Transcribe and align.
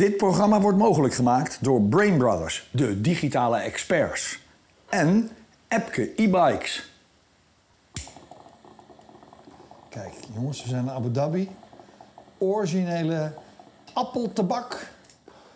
Dit 0.00 0.16
programma 0.16 0.60
wordt 0.60 0.78
mogelijk 0.78 1.14
gemaakt 1.14 1.58
door 1.60 1.82
Brain 1.82 2.18
Brothers, 2.18 2.68
de 2.72 3.00
digitale 3.00 3.56
experts. 3.56 4.38
En 4.88 5.30
Epke 5.68 6.12
e-bikes. 6.16 6.90
Kijk, 9.88 10.12
jongens, 10.34 10.62
we 10.62 10.68
zijn 10.68 10.82
in 10.82 10.90
Abu 10.90 11.10
Dhabi. 11.10 11.48
Originele 12.38 13.32
appeltabak. 13.92 14.86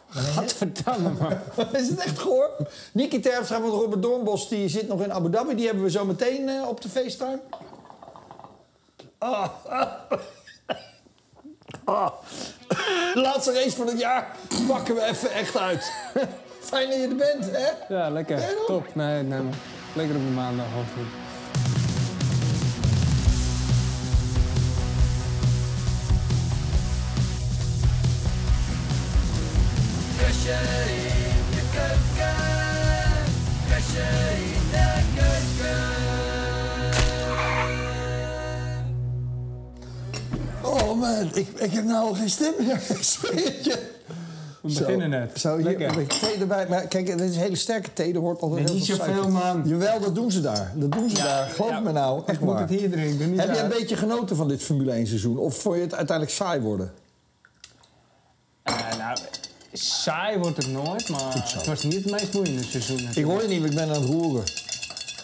Gadverdamme, 0.08 1.10
man. 1.10 1.32
Is 1.80 1.88
het 1.88 1.98
echt 1.98 2.18
gehoor? 2.18 2.50
Nicky 2.92 3.20
Terpstra 3.20 3.60
van 3.60 3.70
Robert 3.70 4.02
Doornbos 4.02 4.48
die 4.48 4.68
zit 4.68 4.88
nog 4.88 5.02
in 5.02 5.12
Abu 5.12 5.30
Dhabi. 5.30 5.54
Die 5.54 5.66
hebben 5.66 5.84
we 5.84 5.90
zo 5.90 6.04
meteen 6.04 6.48
eh, 6.48 6.68
op 6.68 6.80
de 6.80 6.88
FaceTime. 6.88 7.40
Ah. 9.18 9.48
Ah. 11.84 12.12
Laatste 13.14 13.52
race 13.52 13.76
van 13.76 13.86
het 13.86 13.98
jaar 13.98 14.36
pakken 14.68 14.94
we 14.94 15.04
even 15.04 15.32
echt 15.32 15.56
uit. 15.56 15.92
Fijn 16.60 16.88
dat 16.88 16.98
je 16.98 17.08
er 17.08 17.16
bent, 17.16 17.50
hè? 17.50 17.94
Ja, 17.94 18.10
lekker. 18.10 18.42
Top. 18.66 18.94
Nee, 18.94 19.22
nee. 19.22 19.40
Lekker 19.92 20.16
op 20.16 20.22
een 20.22 20.34
maandag. 20.34 20.66
hoor. 20.74 21.04
In 30.44 30.50
de 31.50 32.13
man, 41.16 41.30
ik, 41.34 41.48
ik 41.48 41.72
heb 41.72 41.84
nou 41.84 42.06
al 42.06 42.14
geen 42.14 42.30
stem 42.30 42.52
meer. 42.58 42.80
Zweertje. 43.00 43.78
We 44.60 44.72
beginnen 44.78 45.10
net. 45.10 45.40
Zo, 45.40 45.54
hier 45.56 45.64
Lekker. 45.64 45.90
heb 45.90 45.98
ik 45.98 46.12
thee 46.12 46.36
erbij. 46.36 46.66
Maar 46.68 46.86
kijk, 46.86 47.06
dit 47.06 47.20
is 47.20 47.36
hele 47.36 47.56
sterke 47.56 47.92
thee. 47.92 48.12
Er 48.14 48.18
hoort 48.20 48.40
altijd 48.40 48.60
Nee, 48.60 48.68
heel 48.70 48.78
niet 48.78 48.86
veel 48.86 48.96
zoveel, 48.96 49.12
suiker. 49.14 49.32
man. 49.32 49.62
Jawel, 49.68 50.00
dat 50.00 50.14
doen 50.14 50.30
ze 50.30 50.40
daar. 50.40 50.72
Dat 50.74 50.92
doen 50.92 51.10
ze 51.10 51.16
daar. 51.16 51.48
Geloof 51.48 51.70
ja, 51.70 51.80
me 51.80 51.92
nou. 51.92 52.20
Ik 52.20 52.26
Echt 52.28 52.40
moet 52.40 52.58
het 52.58 52.68
hier 52.70 52.90
drinken, 52.90 53.30
niet 53.30 53.40
Heb 53.40 53.54
je 53.54 53.60
een 53.60 53.68
beetje 53.68 53.96
genoten 53.96 54.36
van 54.36 54.48
dit 54.48 54.62
Formule 54.62 54.92
1 54.92 55.06
seizoen? 55.06 55.38
Of 55.38 55.56
vond 55.58 55.76
je 55.76 55.80
het 55.82 55.94
uiteindelijk 55.94 56.36
saai 56.36 56.60
worden? 56.60 56.92
Eh, 58.62 58.74
nou, 58.98 59.18
saai 59.72 60.38
wordt 60.38 60.56
het 60.56 60.66
nooit, 60.72 61.08
maar 61.08 61.20
het 61.34 61.66
was 61.66 61.82
niet 61.82 61.94
het 61.94 62.10
meest 62.10 62.32
boeiende 62.32 62.62
seizoen. 62.62 63.08
Ik 63.14 63.24
hoor 63.24 63.42
je 63.42 63.48
niet, 63.48 63.60
maar 63.60 63.68
ik 63.68 63.74
ben 63.74 63.84
aan 63.88 63.94
het 64.02 64.04
roeren. 64.10 64.42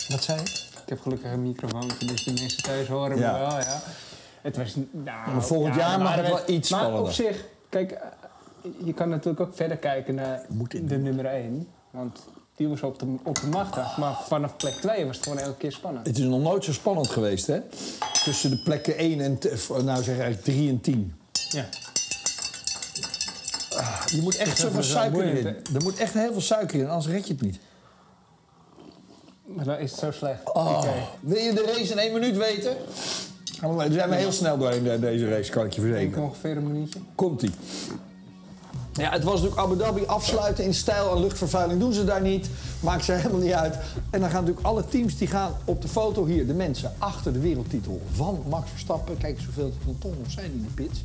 Wat 0.08 0.22
zei 0.22 0.38
je? 0.38 0.44
Ik 0.82 0.88
heb 0.88 1.00
gelukkig 1.00 1.32
een 1.32 1.42
microfoontje, 1.42 2.06
dus 2.06 2.25
de 2.25 2.32
mensen 2.32 2.62
thuis 2.62 2.88
horen 2.88 3.19
Ja. 3.19 3.32
me 3.32 3.38
wel, 3.38 3.48
ja. 3.58 3.82
Het 4.42 4.56
was, 4.56 4.74
nou, 4.91 5.30
Maar 5.33 5.42
volgend 5.42 5.74
jaar 5.74 5.98
mag 6.00 6.14
het 6.14 6.27
wel 6.27 6.41
iets 6.46 6.70
Maar 6.70 6.80
spannender. 6.80 7.08
op 7.08 7.14
zich, 7.14 7.44
kijk, 7.69 7.91
eh, 7.92 8.00
je 8.84 8.92
kan 8.94 9.08
natuurlijk 9.08 9.41
ook 9.41 9.55
verder 9.56 9.77
kijken 9.77 10.14
naar 10.14 10.42
Moet 10.48 10.74
in. 10.74 10.86
de 10.86 10.97
nummer 10.97 11.24
1. 11.27 11.69
Want 11.91 12.19
die 12.56 12.69
was 12.69 12.82
op 12.82 12.98
de, 12.98 13.06
op 13.22 13.41
de 13.41 13.47
machtig. 13.47 13.97
Maar 13.97 14.14
vanaf 14.28 14.56
plek 14.56 14.72
2 14.74 15.06
was 15.06 15.16
het 15.16 15.24
gewoon 15.24 15.38
elke 15.38 15.56
keer 15.56 15.72
spannend. 15.72 16.06
Het 16.06 16.19
is 16.19 16.24
nog 16.24 16.41
nooit 16.41 16.64
zo 16.64 16.72
spannend 16.72 17.08
geweest, 17.10 17.47
hè? 17.47 17.60
Tussen 18.24 18.50
de 18.50 18.58
plekken 18.58 18.97
1 18.97 19.20
en... 19.20 19.38
of, 19.52 19.82
Nou, 19.82 20.02
zeg 20.02 20.14
eigenlijk 20.19 20.42
3 20.44 20.69
en 20.69 20.80
10. 20.80 21.14
Ja. 21.50 21.64
Je 24.06 24.20
moet 24.22 24.36
echt 24.36 24.58
zoveel 24.58 24.82
suiker 24.82 25.25
in. 25.25 25.47
Er 25.47 25.82
moet 25.82 25.97
echt 25.98 26.14
heel 26.14 26.32
veel 26.32 26.41
suiker 26.41 26.78
in, 26.80 26.88
anders 26.88 27.06
red 27.12 27.27
je 27.27 27.32
het 27.32 27.42
niet. 27.42 27.58
Maar 29.44 29.64
dan 29.64 29.78
is 29.78 29.91
het 29.91 30.00
zo 30.00 30.10
slecht. 30.10 30.52
Oh. 30.52 30.77
Oké. 30.78 30.92
Wil 31.20 31.38
je 31.38 31.52
de 31.52 31.62
race 31.77 31.92
in 31.92 31.98
één 31.98 32.12
minuut 32.12 32.36
weten? 32.36 32.77
Gaan 33.61 33.77
we, 33.77 33.89
we 33.89 33.92
zijn 33.92 34.08
we 34.08 34.14
heel 34.14 34.33
snel 34.33 34.58
doorheen 34.58 34.83
de- 34.83 34.98
deze 35.00 35.28
race, 35.28 35.50
kan 35.50 35.64
ik 35.64 35.72
je 35.72 35.80
Ik 35.80 35.86
verzekeren. 35.89 36.22
ongeveer 36.25 36.56
een 36.56 36.72
minuutje. 36.72 37.00
Komt-ie. 37.14 37.50
Ja, 38.92 39.11
het 39.11 39.25
was 39.25 39.34
natuurlijk 39.42 39.61
Abu 39.61 39.77
Dhabi 39.77 40.05
afsluiten 40.06 40.64
in 40.64 40.75
stijl 40.75 41.14
en 41.14 41.20
luchtvervuiling 41.20 41.81
doen 41.81 41.92
ze 41.92 42.05
daar 42.05 42.20
niet. 42.20 42.48
Maakt 42.81 43.05
ze 43.05 43.12
helemaal 43.12 43.41
niet 43.41 43.53
uit. 43.53 43.75
En 44.11 44.20
dan 44.20 44.31
gaan 44.31 44.41
natuurlijk 44.41 44.66
alle 44.66 44.84
teams 44.88 45.16
die 45.19 45.28
gaan 45.28 45.53
op 45.64 45.83
de 45.83 45.88
foto 45.88 46.27
hier. 46.27 46.47
De 46.47 46.55
mensen 46.55 46.92
achter 46.98 47.32
de 47.32 47.38
wereldtitel 47.38 48.00
van 48.15 48.43
Max 48.48 48.71
Verstappen. 48.71 49.16
Kijk 49.19 49.37
eens 49.37 49.44
hoeveel 49.44 49.66
er 49.88 49.98
toch 49.98 50.12
nog 50.22 50.31
zijn 50.31 50.53
in 50.53 50.66
de 50.69 50.82
pits. 50.82 51.04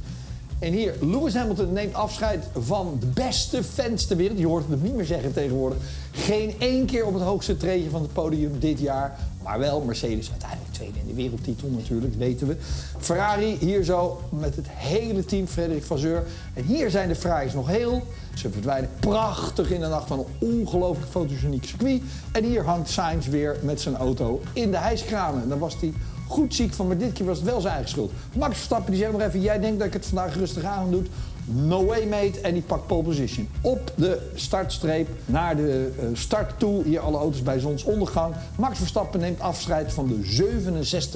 En 0.60 0.74
hier, 0.74 0.94
Lewis 1.02 1.34
Hamilton 1.34 1.74
neemt 1.74 1.94
afscheid 1.94 2.46
van 2.60 2.98
de 3.00 3.06
beste 3.06 3.64
fans 3.64 4.06
ter 4.06 4.18
wereld. 4.18 4.40
Je 4.40 4.48
hoort 4.48 4.66
het 4.70 4.84
niet 4.84 4.96
meer 4.96 5.06
zeggen 5.06 5.34
tegenwoordig. 5.34 5.78
Geen 6.12 6.54
één 6.60 6.86
keer 6.86 7.06
op 7.06 7.14
het 7.14 7.24
hoogste 7.24 7.58
treedje 7.58 7.90
van 7.90 8.02
het 8.02 8.14
podium 8.14 8.60
dit 8.60 8.80
jaar. 8.80 9.20
Maar 9.44 9.60
wel 9.60 9.82
Mercedes 9.82 10.30
uiteindelijk 10.30 10.74
tweede 10.74 11.00
in 11.00 11.08
de 11.08 11.14
wereldtitel 11.14 11.70
natuurlijk, 11.70 12.16
weten 12.16 12.48
we. 12.48 12.58
Ferrari 12.98 13.58
hier 13.60 13.84
zo 13.84 14.22
met 14.30 14.56
het 14.56 14.66
hele 14.70 15.26
team, 15.26 15.48
Frederik 15.48 15.84
Vasseur. 15.84 16.24
En 16.54 16.64
hier 16.64 16.90
zijn 16.90 17.08
de 17.08 17.16
Ferraris 17.16 17.54
nog 17.54 17.68
heel. 17.68 18.02
Ze 18.34 18.50
verdwijnen 18.50 18.90
prachtig 19.00 19.72
in 19.72 19.80
de 19.80 19.88
nacht 19.88 20.08
van 20.08 20.20
een 20.20 20.50
ongelooflijk 20.50 21.12
fotogeniek 21.12 21.66
circuit. 21.66 22.02
En 22.32 22.44
hier 22.44 22.64
hangt 22.64 22.90
Sainz 22.90 23.28
weer 23.28 23.58
met 23.62 23.82
zijn 23.82 23.96
auto 23.96 24.42
in 24.54 24.72
de 24.72 24.78
hijskramen. 24.78 25.42
En 25.42 25.50
dan 25.50 25.60
was 25.60 25.76
hij 25.80 25.94
goed 26.28 26.56
ziek 26.56 26.74
van, 26.74 26.88
maar 26.88 26.98
dit 26.98 27.14
keer 27.14 27.26
was 27.26 27.38
het 27.38 27.46
wel 27.46 27.62
zijn 27.62 27.74
eigen 27.74 27.92
schuld. 27.92 28.12
Max 28.34 28.56
Verstappen 28.56 28.92
die 28.92 29.02
zegt 29.02 29.12
nog 29.12 29.22
even, 29.22 29.42
jij 29.42 29.60
denkt 29.60 29.78
dat 29.78 29.88
ik 29.88 29.94
het 29.94 30.06
vandaag 30.06 30.36
rustig 30.36 30.64
aan 30.64 30.92
doe. 30.92 31.04
No 31.48 31.86
way 31.86 32.06
mate. 32.06 32.42
En 32.42 32.54
die 32.54 32.62
pakt 32.62 32.88
pole 32.88 33.04
position. 33.04 33.50
Op 33.62 33.94
de 33.96 34.32
startstreep 34.36 35.08
naar 35.26 35.56
de 35.56 35.92
eh, 36.00 36.06
start 36.14 36.60
toe. 36.60 36.84
Hier 36.84 37.00
alle 37.00 37.18
auto's 37.18 37.44
bij 37.44 37.60
zonsondergang. 37.60 38.36
Max 38.58 38.78
Verstappen 38.78 39.20
neemt 39.20 39.40
afscheid 39.40 39.94
van 39.94 40.08
de 40.08 40.44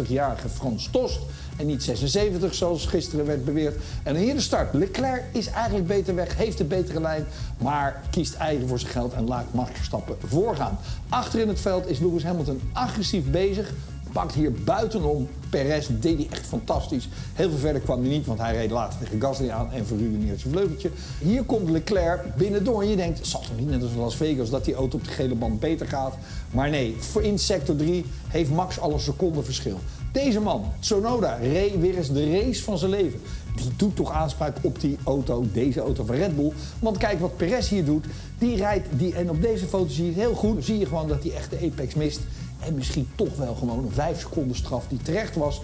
67-jarige 0.06 0.50
Frans 0.50 0.90
Tost. 0.92 1.20
En 1.58 1.66
niet 1.66 1.84
76 1.84 2.54
zoals 2.54 2.86
gisteren 2.86 3.26
werd 3.26 3.46
beweerd. 3.46 3.76
En 4.04 4.16
hier 4.16 4.34
de 4.34 4.42
start. 4.42 4.74
Leclerc 4.74 5.24
is 5.32 5.48
eigenlijk 5.48 5.88
beter 5.88 6.16
weg, 6.16 6.38
heeft 6.38 6.58
de 6.58 6.64
betere 6.64 7.02
lijn. 7.02 7.26
Maar 7.58 8.04
kiest 8.10 8.34
eigen 8.34 8.68
voor 8.68 8.80
zijn 8.80 8.92
geld 8.92 9.14
en 9.14 9.28
laat 9.28 9.54
Max 9.54 9.70
Verstappen 9.74 10.16
voorgaan. 10.26 10.80
Achter 11.10 11.40
in 11.40 11.48
het 11.48 11.60
veld 11.60 11.88
is 11.88 12.00
Lewis 12.00 12.24
Hamilton 12.24 12.62
agressief 12.74 13.32
bezig. 13.32 13.74
Pakt 14.12 14.34
hier 14.34 14.52
buitenom 14.54 15.28
Perez, 15.50 15.88
deed 16.00 16.18
hij 16.18 16.28
echt 16.30 16.48
fantastisch. 16.48 17.08
Heel 17.34 17.50
veel 17.50 17.60
verder 17.60 17.82
kwam 17.82 18.00
hij 18.00 18.10
niet, 18.10 18.26
want 18.26 18.40
hij 18.40 18.56
reed 18.56 18.72
later 18.72 19.00
tegen 19.00 19.22
Gasly 19.22 19.50
aan 19.50 19.72
en 19.72 19.86
verruineerde 19.86 20.40
zijn 20.40 20.54
vleugeltje. 20.54 20.92
Hier 21.20 21.44
komt 21.44 21.70
Leclerc 21.70 22.36
binnendoor 22.38 22.82
en 22.82 22.90
je 22.90 22.96
denkt, 22.96 23.28
zal 23.28 23.42
toch 23.42 23.58
niet 23.58 23.70
net 23.70 23.82
als 23.82 23.92
Las 23.96 24.16
Vegas 24.16 24.50
dat 24.50 24.66
die 24.66 24.74
auto 24.74 24.98
op 24.98 25.04
de 25.04 25.10
gele 25.10 25.36
band 25.36 25.60
beter 25.60 25.88
gaat. 25.88 26.14
Maar 26.52 26.70
nee, 26.70 26.96
in 27.22 27.40
sector 27.40 27.76
3 27.76 28.06
heeft 28.28 28.52
Max 28.52 28.80
al 28.80 28.94
een 28.94 29.00
seconde 29.00 29.44
verschil. 29.44 29.80
Deze 30.12 30.40
man, 30.40 30.66
Tsunoda, 30.80 31.34
reed 31.36 31.80
weer 31.80 31.98
eens 31.98 32.12
de 32.12 32.32
race 32.32 32.64
van 32.64 32.78
zijn 32.78 32.92
leven. 32.92 33.20
Die 33.56 33.70
doet 33.76 33.96
toch 33.96 34.12
aanspraak 34.12 34.58
op 34.62 34.82
die 34.82 34.98
auto, 35.04 35.46
deze 35.54 35.80
auto 35.80 36.06
van 36.06 36.16
Red 36.16 36.36
Bull. 36.36 36.52
Want 36.80 36.98
kijk 36.98 37.20
wat 37.20 37.38
Perez 37.38 37.70
hier 37.70 37.86
doet. 37.86 38.06
Die 38.38 38.56
rijdt, 38.56 38.88
die, 38.92 39.16
en 39.16 39.30
op 39.30 39.42
deze 39.42 39.66
foto 39.66 39.92
zie 39.92 40.04
je 40.06 40.12
het 40.12 40.20
heel 40.20 40.34
goed. 40.34 40.66
Zie 40.66 40.78
je 40.78 40.86
gewoon 40.86 41.08
dat 41.08 41.24
hij 41.24 41.34
echt 41.34 41.50
de 41.50 41.70
apex 41.72 41.94
mist. 41.94 42.20
En 42.60 42.76
misschien 42.76 43.08
toch 43.16 43.36
wel 43.36 43.56
gewoon 43.56 43.78
een 43.84 43.92
5 43.92 44.20
seconden 44.20 44.56
straf 44.56 44.88
die 44.88 45.02
terecht 45.02 45.36
was. 45.36 45.62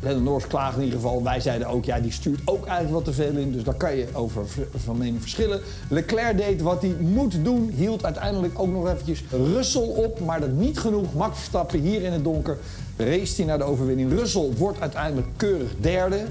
Lennon 0.00 0.22
Norris 0.22 0.46
klaagt 0.46 0.76
in 0.76 0.82
ieder 0.84 0.98
geval. 0.98 1.22
Wij 1.22 1.40
zeiden 1.40 1.66
ook, 1.66 1.84
ja, 1.84 2.00
die 2.00 2.12
stuurt 2.12 2.40
ook 2.44 2.66
eigenlijk 2.66 2.94
wat 2.94 3.04
te 3.04 3.12
veel 3.12 3.36
in. 3.36 3.52
Dus 3.52 3.62
daar 3.62 3.74
kan 3.74 3.96
je 3.96 4.06
over 4.12 4.44
van 4.76 4.98
mening 4.98 5.20
verschillen. 5.20 5.60
Leclerc 5.88 6.36
deed 6.36 6.62
wat 6.62 6.82
hij 6.82 6.94
moet 7.00 7.44
doen. 7.44 7.70
Hield 7.76 8.04
uiteindelijk 8.04 8.58
ook 8.58 8.72
nog 8.72 8.88
eventjes 8.88 9.24
Russell 9.30 9.82
op. 9.82 10.20
Maar 10.20 10.40
dat 10.40 10.50
niet 10.50 10.78
genoeg. 10.78 11.14
Max 11.14 11.36
Verstappen 11.36 11.80
hier 11.80 12.02
in 12.02 12.12
het 12.12 12.24
donker. 12.24 12.58
Race 12.96 13.36
hij 13.36 13.44
naar 13.44 13.58
de 13.58 13.64
overwinning. 13.64 14.10
Russell 14.10 14.50
wordt 14.56 14.80
uiteindelijk 14.80 15.28
keurig 15.36 15.70
derde. 15.80 16.24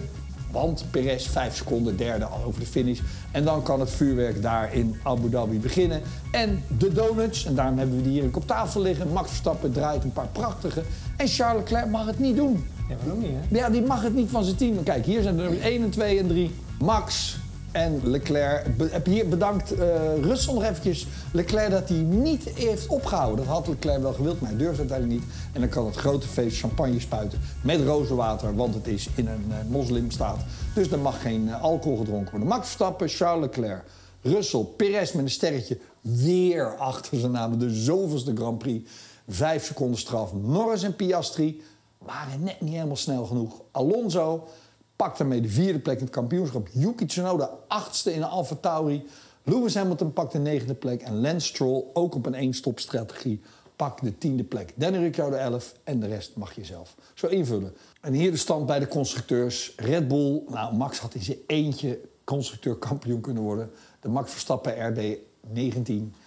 Want 0.56 0.86
Perez 0.92 1.28
5 1.28 1.56
seconden 1.56 1.98
derde 1.98 2.26
al 2.26 2.44
over 2.44 2.60
de 2.60 2.66
finish. 2.66 3.00
En 3.32 3.44
dan 3.44 3.64
kan 3.64 3.80
het 3.80 3.90
vuurwerk 3.90 4.42
daar 4.42 4.74
in 4.74 4.96
Abu 5.04 5.30
Dhabi 5.30 5.60
beginnen. 5.60 6.02
En 6.32 6.64
de 6.78 6.94
donuts, 6.94 7.46
en 7.46 7.56
daarom 7.56 7.78
hebben 7.78 7.96
we 7.96 8.04
die 8.04 8.12
hier 8.12 8.26
ook 8.26 8.36
op 8.36 8.48
tafel 8.48 8.82
liggen. 8.82 9.12
Max 9.14 9.28
Verstappen 9.28 9.72
draait 9.72 10.04
een 10.04 10.14
paar 10.14 10.28
prachtige. 10.32 10.84
En 11.18 11.28
Charles 11.28 11.62
Leclerc 11.62 11.90
mag 11.90 12.06
het 12.06 12.20
niet 12.20 12.36
doen. 12.36 12.66
Ja, 12.90 12.96
waarom 13.04 13.20
niet, 13.20 13.32
hè? 13.32 13.58
Ja, 13.58 13.70
die 13.70 13.82
mag 13.82 14.04
het 14.04 14.14
niet 14.16 14.30
van 14.30 14.44
zijn 14.44 14.56
team. 14.56 14.84
Kijk, 14.84 15.06
hier 15.06 15.22
zijn 15.22 15.36
de 15.36 15.42
nummers 15.42 15.64
1 15.64 15.84
en 15.84 15.90
2 15.90 16.20
en 16.20 16.28
3. 16.28 16.52
Max 16.80 17.38
en 17.76 18.00
Leclerc. 18.04 18.78
Be- 18.78 19.02
hier 19.04 19.30
bedankt 19.30 19.72
eh 19.72 19.88
Russell 20.22 20.54
nog 20.54 20.64
eventjes. 20.64 21.08
Leclerc 21.34 21.72
dat 21.72 21.90
hij 21.90 21.98
niet 21.98 22.44
heeft 22.44 22.88
opgehouden. 22.88 23.46
Dat 23.46 23.56
had 23.56 23.68
Leclerc 23.68 24.02
wel 24.02 24.14
gewild, 24.14 24.42
maar 24.42 24.50
hij 24.50 24.60
durft 24.60 24.80
uiteindelijk 24.80 25.20
niet. 25.20 25.30
En 25.54 25.60
dan 25.62 25.70
kan 25.70 25.86
het 25.86 25.96
grote 25.96 26.28
feest 26.28 26.60
champagne 26.60 27.00
spuiten 27.00 27.40
met 27.64 27.82
rozenwater. 27.82 28.56
Want 28.56 28.74
het 28.74 28.88
is 28.88 29.10
in 29.16 29.28
een 29.28 29.46
eh, 29.50 29.58
moslimstaat. 29.70 30.40
Dus 30.74 30.92
er 30.92 31.00
mag 31.00 31.22
geen 31.22 31.50
eh, 31.50 31.62
alcohol 31.62 31.98
gedronken 31.98 32.32
worden. 32.32 32.50
Max 32.50 32.62
Verstappen, 32.62 33.08
Charles 33.10 33.46
Leclerc. 33.46 33.84
Russell, 34.22 34.64
Perez 34.78 35.12
met 35.12 35.24
een 35.24 35.30
sterretje. 35.30 35.80
Weer 36.02 36.76
achter 36.78 37.20
zijn 37.20 37.32
naam. 37.32 37.60
De 37.60 37.70
zoveelste 37.70 38.36
Grand 38.36 38.58
Prix. 38.58 38.92
Vijf 39.28 39.66
seconden 39.66 40.00
straf. 40.00 40.34
Norris 40.34 40.84
en 40.84 40.96
Piastri 40.96 41.62
waren 41.98 42.44
net 42.44 42.62
niet 42.62 42.74
helemaal 42.74 42.96
snel 42.96 43.26
genoeg. 43.26 43.62
Alonso 43.72 44.48
pakt 44.96 45.18
daarmee 45.18 45.42
de 45.42 45.50
vierde 45.50 45.80
plek 45.80 45.98
in 45.98 46.04
het 46.04 46.14
kampioenschap. 46.14 46.68
Yuki 46.72 47.06
Tsunoda 47.06 47.50
achtste 47.68 48.14
in 48.14 48.20
de 48.20 48.26
Alfa 48.26 48.56
Tauri. 48.56 49.06
Lewis 49.44 49.76
Hamilton 49.76 50.14
pakt 50.14 50.32
de 50.32 50.40
negende 50.40 50.74
plek. 50.74 51.02
En 51.02 51.22
Lance 51.22 51.48
Stroll, 51.48 51.84
ook 51.94 52.16
op 52.16 52.26
een 52.26 52.34
één-stop-strategie, 52.34 53.42
pakt 53.76 54.04
de 54.04 54.18
tiende 54.18 54.44
plek. 54.44 54.74
Danny 54.76 54.98
Ricciardo 54.98 55.36
11 55.36 55.74
en 55.84 56.00
de 56.00 56.08
rest 56.08 56.36
mag 56.36 56.56
je 56.56 56.66
zelf 56.66 56.96
zo 57.14 57.28
invullen. 57.28 57.74
En 58.02 58.14
hier 58.14 58.32
de 58.32 58.38
stand 58.38 58.66
bij 58.66 58.80
de 58.80 58.88
constructeurs. 58.88 59.74
Red 59.76 60.08
Bull, 60.08 60.42
nou 60.48 60.76
Max 60.76 61.00
had 61.00 61.14
in 61.14 61.22
zijn 61.22 61.38
eentje 61.48 62.00
constructeur 62.24 62.76
kampioen 62.76 63.22
kunnen 63.22 63.44
worden. 63.44 63.72
De 64.00 64.10
Max 64.10 64.32
Verstappen 64.32 64.96
RB19. 64.96 66.18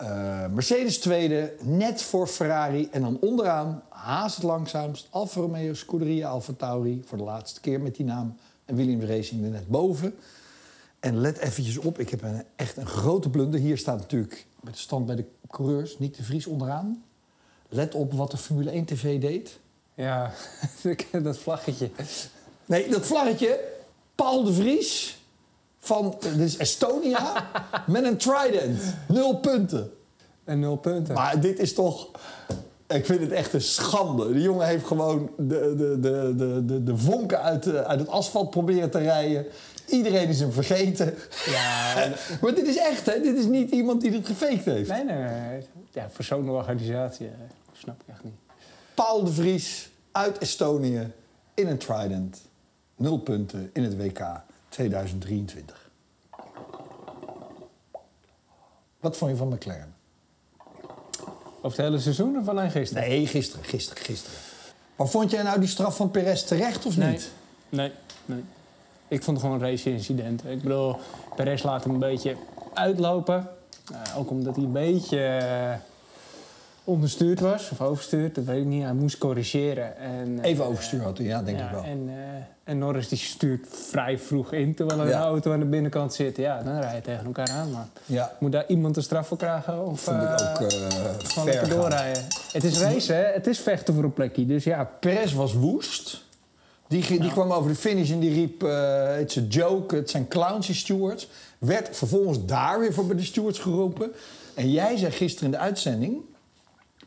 Eh, 0.00 0.46
Mercedes 0.46 0.98
tweede, 0.98 1.54
net 1.62 2.02
voor 2.02 2.26
Ferrari. 2.26 2.88
En 2.90 3.00
dan 3.00 3.18
onderaan, 3.20 3.82
Haas 3.88 4.34
het 4.34 4.44
langzaamst. 4.44 5.08
Alfa 5.10 5.40
Romeo, 5.40 5.74
Scuderia, 5.74 6.28
Alfa 6.28 6.52
Tauri. 6.52 7.02
Voor 7.04 7.18
de 7.18 7.24
laatste 7.24 7.60
keer 7.60 7.80
met 7.80 7.96
die 7.96 8.06
naam. 8.06 8.36
En 8.64 8.74
Williams 8.74 9.04
Racing 9.04 9.44
er 9.44 9.50
net 9.50 9.68
boven. 9.68 10.14
En 11.00 11.20
let 11.20 11.38
eventjes 11.38 11.78
op, 11.78 11.98
ik 11.98 12.08
heb 12.10 12.22
een, 12.22 12.44
echt 12.56 12.76
een 12.76 12.86
grote 12.86 13.30
blunder. 13.30 13.60
Hier 13.60 13.78
staat 13.78 13.98
natuurlijk 13.98 14.46
met 14.60 14.74
de 14.74 14.80
stand 14.80 15.06
bij 15.06 15.16
de 15.16 15.24
coureurs, 15.50 15.98
Nick 15.98 16.16
de 16.16 16.22
Vries 16.22 16.46
onderaan. 16.46 17.04
Let 17.68 17.94
op 17.94 18.12
wat 18.12 18.30
de 18.30 18.36
Formule 18.36 18.70
1 18.70 18.84
TV 18.84 19.20
deed. 19.20 19.58
Ja, 19.94 20.32
dat 21.22 21.38
vlaggetje. 21.38 21.90
Nee, 22.66 22.88
dat 22.88 23.06
vlaggetje, 23.06 23.60
Paul 24.14 24.44
de 24.44 24.52
Vries 24.52 25.19
van 25.80 26.18
is 26.38 26.56
Estonia 26.56 27.50
met 27.86 28.04
een 28.04 28.16
trident. 28.16 28.82
Nul 29.08 29.36
punten. 29.38 29.90
En 30.44 30.58
nul 30.58 30.76
punten. 30.76 31.14
Maar 31.14 31.40
dit 31.40 31.58
is 31.58 31.74
toch... 31.74 32.10
Ik 32.86 33.06
vind 33.06 33.20
het 33.20 33.30
echt 33.32 33.52
een 33.52 33.60
schande. 33.60 34.32
De 34.32 34.40
jongen 34.40 34.66
heeft 34.66 34.86
gewoon 34.86 35.30
de, 35.36 35.74
de, 35.76 35.98
de, 36.00 36.34
de, 36.36 36.64
de, 36.64 36.82
de 36.84 36.96
vonken 36.96 37.42
uit, 37.42 37.62
de- 37.62 37.84
uit 37.84 38.00
het 38.00 38.08
asfalt 38.08 38.50
proberen 38.50 38.90
te 38.90 38.98
rijden. 38.98 39.46
Iedereen 39.86 40.28
is 40.28 40.40
hem 40.40 40.52
vergeten. 40.52 41.14
Ja, 41.46 41.94
maar 42.40 42.54
dit 42.54 42.66
is 42.66 42.76
echt, 42.76 43.06
hè? 43.06 43.20
Dit 43.20 43.36
is 43.36 43.44
niet 43.44 43.70
iemand 43.70 44.00
die 44.00 44.12
het 44.12 44.26
gefaked 44.26 44.64
heeft. 44.64 44.88
nee, 44.90 45.04
nee, 45.04 45.16
nee. 45.18 45.66
Ja, 45.90 46.08
voor 46.10 46.24
zo'n 46.24 46.48
organisatie 46.50 47.26
eh, 47.26 47.32
snap 47.72 48.00
ik 48.06 48.14
echt 48.14 48.24
niet. 48.24 48.34
Paul 48.94 49.24
de 49.24 49.32
Vries 49.32 49.90
uit 50.12 50.38
Estonië 50.38 51.12
in 51.54 51.66
een 51.66 51.78
Trident. 51.78 52.38
Nul 52.96 53.18
punten 53.18 53.70
in 53.72 53.82
het 53.82 53.96
WK 53.96 54.20
2023. 54.70 55.90
Wat 59.00 59.16
vond 59.16 59.30
je 59.30 59.36
van 59.36 59.48
McLaren? 59.48 59.94
Over 61.62 61.78
het 61.78 61.86
hele 61.86 61.98
seizoen 61.98 62.38
of 62.38 62.48
alleen 62.48 62.70
gisteren? 62.70 63.08
Nee, 63.08 63.26
gisteren, 63.26 63.64
gisteren, 63.64 64.02
gisteren. 64.02 64.38
Maar 64.96 65.08
vond 65.08 65.30
jij 65.30 65.42
nou 65.42 65.58
die 65.60 65.68
straf 65.68 65.96
van 65.96 66.10
Perez 66.10 66.42
terecht 66.42 66.86
of 66.86 66.96
Nee. 66.96 67.10
niet? 67.10 67.30
Nee, 67.68 67.92
nee. 68.24 68.44
Ik 69.08 69.22
vond 69.22 69.36
het 69.36 69.46
gewoon 69.46 69.62
een 69.62 69.68
race-incident. 69.70 70.44
Ik 70.46 70.62
bedoel, 70.62 70.96
Perez 71.36 71.62
laat 71.62 71.84
hem 71.84 71.92
een 71.92 71.98
beetje 71.98 72.36
uitlopen. 72.74 73.48
Eh, 73.92 74.18
ook 74.18 74.30
omdat 74.30 74.56
hij 74.56 74.64
een 74.64 74.72
beetje 74.72 75.20
eh, 75.26 75.74
onderstuurd 76.90 77.40
was, 77.40 77.70
of 77.70 77.80
overstuurd, 77.80 78.34
dat 78.34 78.44
weet 78.44 78.60
ik 78.60 78.64
niet. 78.66 78.82
Hij 78.82 78.92
moest 78.92 79.18
corrigeren. 79.18 79.96
En, 79.96 80.38
eh, 80.42 80.50
Even 80.50 80.64
overstuur 80.64 81.02
had 81.02 81.18
hij, 81.18 81.26
ja, 81.26 81.42
denk 81.42 81.58
ja, 81.58 81.64
ik 81.64 81.70
wel. 81.70 81.84
En, 81.84 82.04
eh, 82.08 82.14
en 82.64 82.78
Norris 82.78 83.08
die 83.08 83.18
stuurt 83.18 83.66
vrij 83.70 84.18
vroeg 84.18 84.52
in, 84.52 84.74
terwijl 84.74 85.00
er 85.00 85.08
Ja. 85.08 85.16
een 85.16 85.22
auto 85.22 85.52
aan 85.52 85.58
de 85.58 85.64
binnenkant 85.66 86.14
zit. 86.14 86.36
Ja, 86.36 86.62
dan 86.62 86.80
rij 86.80 86.94
je 86.94 87.00
tegen 87.00 87.24
elkaar 87.24 87.48
aan. 87.50 87.70
Maar 87.70 87.86
Ja, 88.06 88.32
moet 88.40 88.52
daar 88.52 88.64
iemand 88.68 88.96
een 88.96 89.02
straf 89.02 89.26
voor 89.26 89.36
krijgen? 89.36 89.86
Of 89.86 90.00
vond 90.00 90.22
ik 90.22 90.28
eh, 90.28 90.48
ook 90.50 90.70
gewoon 91.24 91.48
lekker 91.48 91.68
doorrijden? 91.68 92.22
Het 92.52 92.64
is 92.64 92.80
race, 92.80 93.12
hè? 93.12 93.22
Het 93.24 93.46
is 93.46 93.58
vechten 93.60 93.94
voor 93.94 94.04
een 94.04 94.12
plekje. 94.12 94.46
Dus 94.46 94.64
ja, 94.64 94.84
Perez 95.00 95.32
was 95.32 95.54
woest. 95.54 96.24
Die, 96.88 97.30
kwam 97.30 97.52
over 97.52 97.70
de 97.70 97.76
finish 97.76 98.10
en 98.10 98.18
die 98.20 98.34
riep... 98.34 98.62
eh 98.62 99.20
it's 99.20 99.36
a 99.36 99.40
joke, 99.48 99.96
het 99.96 100.10
zijn 100.10 100.28
clowns, 100.28 100.66
die 100.66 100.74
stewards. 100.76 101.28
Werd 101.58 101.96
vervolgens 101.96 102.44
daar 102.46 102.80
weer 102.80 102.92
voor 102.92 103.06
bij 103.06 103.16
de 103.16 103.22
stewards 103.22 103.58
geroepen. 103.58 104.12
En 104.54 104.70
jij 104.70 104.96
zei 104.96 105.10
gisteren 105.12 105.44
in 105.44 105.58
de 105.58 105.64
uitzending... 105.64 106.20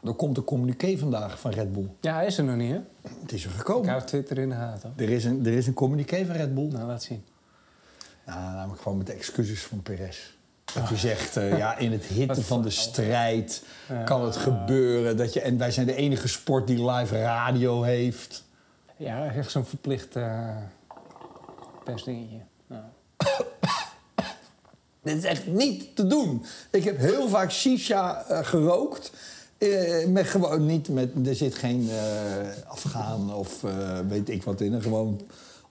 er 0.05 0.13
komt 0.13 0.37
een 0.37 0.43
communiqué 0.43 0.97
vandaag 0.97 1.39
van 1.39 1.51
Red 1.51 1.71
Bull. 1.73 1.89
ja, 2.01 2.13
hij 2.15 2.25
is 2.25 2.37
er 2.37 2.43
nog 2.43 2.55
niet, 2.55 2.71
hè? 2.71 2.79
Het 3.21 3.31
is 3.31 3.43
er 3.45 3.49
Ik 3.51 3.55
gekomen. 3.57 3.89
hou 3.89 4.03
Twitter 4.03 4.37
in 4.37 4.49
de 4.49 4.55
gaten. 4.55 4.93
Er 4.97 5.09
is 5.09 5.25
een, 5.25 5.45
er 5.45 5.53
is 5.53 5.67
een 5.67 5.73
communiqué 5.73 6.25
van 6.25 6.35
Red 6.35 6.53
Bull. 6.53 6.67
Nou, 6.67 6.85
laat 6.87 7.03
zien. 7.03 7.23
Nou, 8.25 8.39
namelijk 8.53 8.81
gewoon 8.81 8.97
met 8.97 9.07
de 9.07 9.13
excuses 9.13 9.63
van 9.63 9.81
Perez. 9.81 10.17
Dat 10.73 10.89
je 10.89 10.95
zegt, 10.95 11.37
eh, 11.37 11.57
ja, 11.57 11.77
in 11.77 11.91
het 11.91 12.03
hitte 12.05 12.41
van 12.51 12.61
de 12.61 12.69
strijd 12.69 13.63
kan 14.05 14.25
het 14.25 14.35
gebeuren. 14.35 15.17
Dat 15.17 15.33
je, 15.33 15.41
en 15.41 15.57
wij 15.57 15.71
zijn 15.71 15.85
de 15.85 15.95
enige 15.95 16.27
sport 16.27 16.67
die 16.67 16.89
live 16.91 17.21
radio 17.21 17.81
heeft. 17.81 18.43
Ja, 18.97 19.25
echt 19.33 19.51
zo'n 19.51 19.65
verplicht 19.65 20.15
eh 20.15 20.57
persdingetje. 21.83 22.39
Ja. 22.67 22.89
Dit 25.03 25.17
is 25.17 25.23
echt 25.23 25.47
niet 25.47 25.95
te 25.95 26.07
doen. 26.07 26.45
Ik 26.71 26.83
heb 26.83 26.97
heel 26.97 27.27
vaak 27.29 27.51
shisha 27.51 28.23
eh, 28.27 28.45
gerookt. 28.45 29.11
Eh, 29.63 30.07
met 30.07 30.27
gewoon 30.27 30.65
niet 30.65 30.89
met, 30.89 31.09
er 31.25 31.35
zit 31.35 31.55
geen 31.55 31.89
eh 31.89 32.71
afgaan 32.71 33.33
of 33.33 33.63
eh, 33.63 33.99
weet 34.07 34.29
ik 34.29 34.43
wat 34.43 34.61
in. 34.61 34.81
Gewoon 34.81 35.21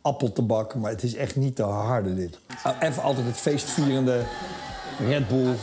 appeltabak. 0.00 0.74
Maar 0.74 0.90
het 0.90 1.02
is 1.02 1.14
echt 1.14 1.36
niet 1.36 1.56
te 1.56 1.62
harde 1.62 2.14
dit. 2.14 2.38
Ah, 2.62 2.76
Even 2.80 3.02
altijd 3.02 3.26
het 3.26 3.36
feestvierende 3.36 4.22
Red 5.06 5.28
Bull. 5.28 5.54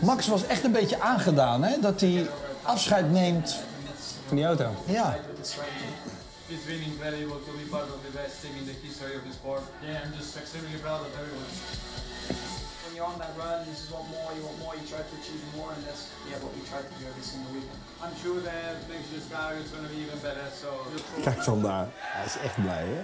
Max 0.00 0.26
was 0.26 0.46
echt 0.46 0.64
een 0.64 0.72
beetje 0.72 1.00
aangedaan, 1.00 1.62
hè? 1.62 1.80
Dat 1.80 2.00
hij 2.00 2.28
afscheid 2.62 3.10
neemt. 3.12 3.56
Van 4.26 4.36
die 4.36 4.44
auto. 4.44 4.70
Ja. 4.86 5.16
This 6.48 6.64
winning 6.68 6.94
very 7.02 7.26
to 7.26 7.52
be 7.58 7.66
part 7.68 7.90
of 7.90 7.98
the 8.06 8.12
best 8.16 8.40
team 8.40 8.54
in 8.54 8.66
the 8.66 8.72
history 8.72 9.16
of 9.16 9.26
the 9.26 9.32
sport. 9.32 9.62
Yeah, 9.82 9.98
I'm 10.04 10.14
just 10.14 10.36
extremely 10.36 10.78
proud 10.78 11.02
of 11.02 11.10
everyone. 11.18 11.50
When 12.86 12.94
you're 12.94 13.04
on 13.04 13.18
that 13.18 13.34
run, 13.34 13.66
this 13.66 13.82
is 13.82 13.90
what 13.90 14.06
more 14.14 14.30
you 14.30 14.46
want 14.46 14.58
more, 14.62 14.74
you 14.78 14.86
try 14.86 15.02
to 15.02 15.14
achieve 15.18 15.42
more, 15.58 15.74
and 15.74 15.82
that's 15.82 16.14
yeah 16.30 16.38
what 16.38 16.54
we 16.54 16.62
try 16.70 16.78
to 16.86 16.94
do 17.02 17.04
every 17.10 17.26
single 17.26 17.50
weekend. 17.50 17.74
I'm 17.98 18.14
sure 18.22 18.38
that 18.46 18.78
next 18.86 19.10
year's 19.10 19.26
car 19.26 19.58
is 19.58 19.74
going 19.74 19.86
to 19.88 19.90
be 19.90 20.06
even 20.06 20.22
better. 20.22 20.46
So. 20.54 20.70
Kijk 21.26 21.44
dan 21.44 21.62
daar. 21.62 21.88
Hij 21.98 22.24
is 22.24 22.36
echt 22.38 22.62
blij, 22.62 22.84
hè? 22.94 23.02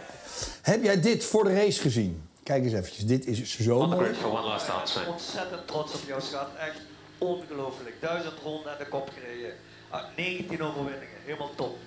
Heb 0.72 0.82
jij 0.82 1.00
dit 1.00 1.24
voor 1.24 1.44
de 1.44 1.54
race 1.54 1.80
gezien? 1.80 2.22
Kijk 2.42 2.64
eens 2.64 2.72
eventjes. 2.72 3.06
Dit 3.06 3.26
is 3.26 3.58
zo 3.58 3.78
On 3.78 3.88
mooi. 3.88 4.14
for 4.14 4.30
one 4.30 4.46
last 4.46 4.70
ontzettend 5.08 5.66
trots 5.66 5.94
op 5.94 6.02
jou, 6.06 6.20
schat. 6.20 6.48
Echt 6.58 6.80
ongelooflijk. 7.18 7.94
Duizend 8.00 8.38
ronden 8.42 8.72
aan 8.72 8.78
de 8.78 8.86
kop 8.86 9.10
gereden. 9.14 9.54
Ah, 9.90 10.02
19 10.16 10.62
overwinningen. 10.62 11.18
Helemaal 11.24 11.54
top. 11.54 11.78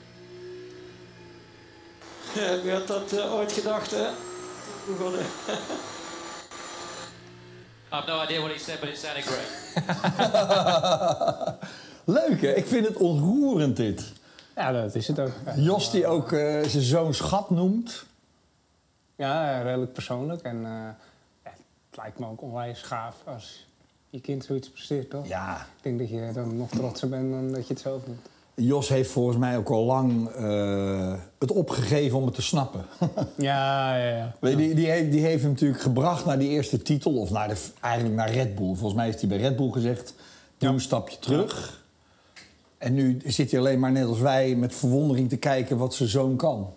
Wie 2.36 2.72
had 2.72 2.88
dat 2.88 3.12
eh, 3.12 3.34
ooit 3.34 3.52
gedacht, 3.52 3.92
hè? 3.92 4.08
Begonnen. 4.88 5.20
I 7.92 7.96
have 7.96 8.08
no 8.08 8.24
idea 8.24 8.40
what 8.40 8.52
he 8.52 8.58
said, 8.58 8.80
but 8.80 8.90
it 8.90 8.98
sounded 8.98 9.24
great. 9.24 9.48
Leuk, 12.18 12.42
hè? 12.42 12.54
Ik 12.54 12.66
vind 12.66 12.88
het 12.88 12.98
onroerend, 12.98 13.78
dit. 13.78 14.14
Ja, 14.56 14.72
dat 14.72 14.96
is 14.96 15.08
het 15.08 15.20
ook. 15.20 15.32
Jos 15.56 15.92
die 15.92 16.08
ook 16.08 16.32
eh, 16.32 16.64
zijn 16.64 16.84
zoon 16.84 17.14
schat 17.14 17.50
noemt. 17.50 18.06
Ja, 19.15 19.62
redelijk 19.62 19.94
persoonlijk. 19.94 20.42
En 20.42 20.56
eh, 20.56 20.72
ja, 21.44 21.51
het 21.89 21.98
lijkt 21.98 22.20
me 22.20 22.27
ook 22.27 22.42
onwijs 22.42 22.82
gaaf 22.82 23.15
als 23.24 23.68
je 24.10 24.22
kind 24.22 24.46
zoiets 24.46 24.70
presteert, 24.70 25.10
toch? 25.10 25.27
Ja. 25.27 25.68
Ik 25.77 25.84
denk 25.84 26.00
dat 26.00 26.10
je 26.10 26.32
dan 26.34 26.58
nog 26.58 26.70
trotser 26.70 27.10
bent 27.10 27.32
dan 27.32 27.51
dat 27.51 27.68
je 27.68 27.74
het 27.74 27.82
zelf 27.82 28.04
doet. 28.04 28.30
Jos 28.56 28.90
heeft 28.90 29.12
volgens 29.12 29.38
mij 29.38 29.58
ook 29.58 29.70
al 29.70 29.84
lang 29.84 30.30
eh, 30.30 31.14
het 31.40 31.52
opgegeven 31.52 32.18
om 32.18 32.26
het 32.26 32.34
te 32.36 32.42
snappen. 32.42 32.86
Ja, 33.38 33.98
ja, 33.98 34.18
ja. 34.18 34.36
Weet 34.40 34.52
je, 34.52 34.58
Die, 34.58 34.76
die, 34.76 34.90
heeft, 34.90 35.12
die 35.12 35.22
heeft 35.26 35.42
hem 35.42 35.52
natuurlijk 35.52 35.82
gebracht 35.82 36.26
naar 36.26 36.40
die 36.40 36.50
eerste 36.50 36.82
titel. 36.82 37.14
Of 37.20 37.30
naar 37.32 37.48
de, 37.48 37.56
eigenlijk 37.82 38.16
naar 38.16 38.32
Red 38.32 38.56
Bull. 38.56 38.66
Volgens 38.76 38.94
mij 38.94 39.06
heeft 39.06 39.20
hij 39.20 39.30
bij 39.30 39.38
Red 39.38 39.56
Bull 39.56 39.72
gezegd... 39.72 40.14
doe 40.58 40.70
een 40.70 40.82
stapje 40.82 41.20
terug. 41.20 41.84
En 42.78 42.94
nu 42.94 43.22
zit 43.26 43.52
hij 43.52 43.60
alleen 43.60 43.80
maar 43.80 43.92
net 43.92 44.06
als 44.06 44.20
wij 44.20 44.56
met 44.56 44.76
verwondering 44.76 45.30
te 45.30 45.38
kijken 45.38 45.78
wat 45.78 45.94
zijn 45.94 46.10
zoon 46.10 46.36
kan. 46.36 46.74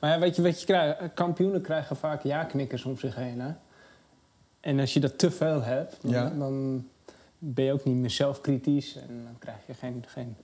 Maar 0.00 0.10
ja, 0.10 0.18
weet 0.18 0.36
je 0.36 0.42
wat 0.42 0.60
je 0.60 0.66
krijgt? 0.66 0.98
Kampioenen 1.14 1.60
krijgen 1.62 1.96
vaak 1.96 2.22
ja-knikkers 2.22 2.84
om 2.84 2.98
zich 2.98 3.14
heen, 3.14 3.40
hè? 3.40 3.50
En 4.60 4.80
als 4.80 4.92
je 4.92 5.00
dat 5.00 5.18
te 5.18 5.30
veel 5.30 5.62
hebt, 5.62 5.96
dan, 6.02 6.10
Ja. 6.10 6.30
dan 6.38 6.84
ben 7.40 7.64
je 7.64 7.72
ook 7.72 7.84
niet 7.84 7.96
meer 7.96 8.10
zelfkritisch. 8.10 8.96
En 8.96 9.22
dan 9.24 9.38
krijg 9.38 9.58
je 9.66 9.74
geen, 9.74 10.04
geen, 10.06 10.36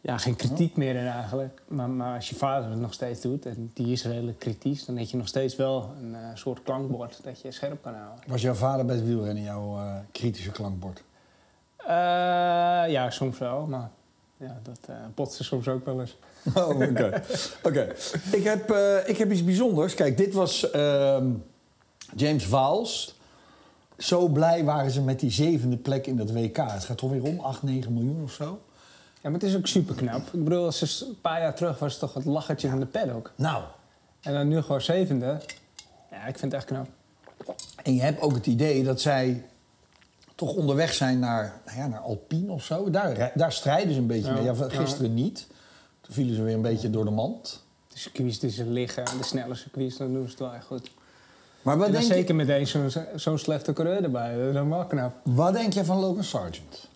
ja, 0.00 0.18
geen 0.18 0.36
kritiek 0.36 0.76
meer 0.76 0.94
in 0.96 1.06
eigenlijk. 1.06 1.62
Maar, 1.68 1.90
maar 1.90 2.14
als 2.14 2.28
je 2.28 2.34
vader 2.34 2.70
het 2.70 2.80
nog 2.80 2.92
steeds 2.92 3.20
doet 3.20 3.46
en 3.46 3.70
die 3.74 3.92
is 3.92 4.04
redelijk 4.04 4.38
kritisch... 4.38 4.84
dan 4.84 4.96
heb 4.96 5.08
je 5.08 5.16
nog 5.16 5.28
steeds 5.28 5.56
wel 5.56 5.94
een 6.00 6.14
eh, 6.14 6.20
soort 6.34 6.62
klankbord 6.62 7.20
dat 7.24 7.40
je 7.40 7.52
scherp 7.52 7.82
kan 7.82 7.94
houden. 7.94 8.24
Was 8.26 8.42
jouw 8.42 8.54
vader 8.54 8.84
bij 8.84 8.94
het 8.96 9.04
wielrennen 9.04 9.42
jouw 9.42 9.78
eh, 9.78 9.96
kritische 10.12 10.50
klankbord? 10.50 11.02
Eh, 11.76 11.86
ja, 12.88 13.10
soms 13.10 13.38
wel, 13.38 13.66
maar 13.66 13.90
ja, 14.36 14.60
dat 14.62 14.90
botst 15.14 15.44
soms 15.44 15.68
ook 15.68 15.84
wel 15.84 16.00
eens. 16.00 16.16
Oh, 16.54 16.68
oké. 16.68 17.22
Oké. 17.62 17.94
Ik, 18.32 18.44
heb, 18.44 18.70
ik 19.06 19.18
heb 19.18 19.30
iets 19.30 19.44
bijzonders. 19.44 19.94
Kijk, 19.94 20.16
dit 20.16 20.34
was 20.34 20.70
ehm, 20.70 21.30
James 22.16 22.46
Vaals. 22.46 23.17
Zo 23.98 24.28
blij 24.28 24.64
waren 24.64 24.90
ze 24.90 25.00
met 25.02 25.20
die 25.20 25.30
zevende 25.30 25.76
plek 25.76 26.06
in 26.06 26.16
dat 26.16 26.32
WK. 26.32 26.56
Het 26.56 26.84
gaat 26.84 26.96
toch 26.98 27.10
weer 27.10 27.22
om 27.22 27.40
8, 27.40 27.62
9 27.62 27.92
miljoen 27.92 28.22
of 28.22 28.32
zo? 28.32 28.60
Ja, 29.22 29.30
maar 29.30 29.40
het 29.40 29.42
is 29.42 29.56
ook 29.56 29.66
super 29.66 29.94
knap. 29.94 30.26
Ik 30.32 30.44
bedoel, 30.44 30.64
als 30.64 30.78
ze 30.98 31.06
een 31.06 31.20
paar 31.20 31.40
jaar 31.40 31.54
terug 31.54 31.78
was 31.78 31.90
het 31.90 32.00
toch 32.00 32.14
het 32.14 32.24
lachertje 32.24 32.68
van 32.68 32.78
de 32.80 32.86
paddock. 32.86 33.32
Nou, 33.36 33.62
En 34.20 34.32
dan 34.32 34.48
nu 34.48 34.62
gewoon 34.62 34.80
zevende. 34.80 35.40
Ja, 36.10 36.26
ik 36.26 36.38
vind 36.38 36.52
het 36.52 36.54
echt 36.54 36.64
knap. 36.64 36.86
en 37.82 37.94
je 37.94 38.00
hebt 38.00 38.20
ook 38.20 38.34
het 38.34 38.46
idee 38.46 38.84
dat 38.84 39.00
zij 39.00 39.44
toch 40.34 40.52
onderweg 40.54 40.92
zijn 40.92 41.18
naar, 41.18 41.60
nou 41.66 41.78
ja, 41.78 41.86
naar 41.86 42.00
Alpine 42.00 42.52
of 42.52 42.64
zo. 42.64 42.90
Daar, 42.90 43.30
daar 43.34 43.52
strijden 43.52 43.92
ze 43.94 43.98
een 44.00 44.06
beetje 44.06 44.26
Ja, 44.28 44.32
mee. 44.34 44.44
Ja, 44.44 44.54
ja. 44.58 44.68
gisteren 44.68 45.14
niet. 45.14 45.46
Toen 46.00 46.14
vielen 46.14 46.34
ze 46.34 46.42
weer 46.42 46.54
een 46.54 46.62
beetje 46.62 46.90
door 46.90 47.04
de 47.04 47.10
mand. 47.10 47.62
De 47.92 47.98
circuits 47.98 48.38
die 48.38 48.50
ze 48.50 48.64
liggen, 48.64 49.04
de 49.04 49.24
snelle 49.24 49.54
circuits, 49.54 49.96
dan 49.96 50.12
doen 50.12 50.24
ze 50.24 50.30
het 50.30 50.38
wel 50.38 50.54
echt 50.54 50.66
goed. 50.66 50.90
Maar 51.68 51.76
wat 51.78 51.86
En 51.86 51.92
dan 51.92 52.00
denk, 52.02 52.12
zeker 52.12 52.28
je, 52.28 52.34
met 52.44 52.48
eens 52.48 52.70
zo'n 52.70 52.90
zo'n 53.14 53.38
slechte 53.38 53.72
coureur 53.72 54.02
erbij. 54.04 54.30
Dat 54.36 54.46
is 54.46 54.52
helemaal 54.54 54.84
knap. 54.86 55.14
wat 55.22 55.52
denk 55.52 55.72
je 55.72 55.84
van 55.84 55.98
Logan 55.98 56.24
Sargent? 56.24 56.88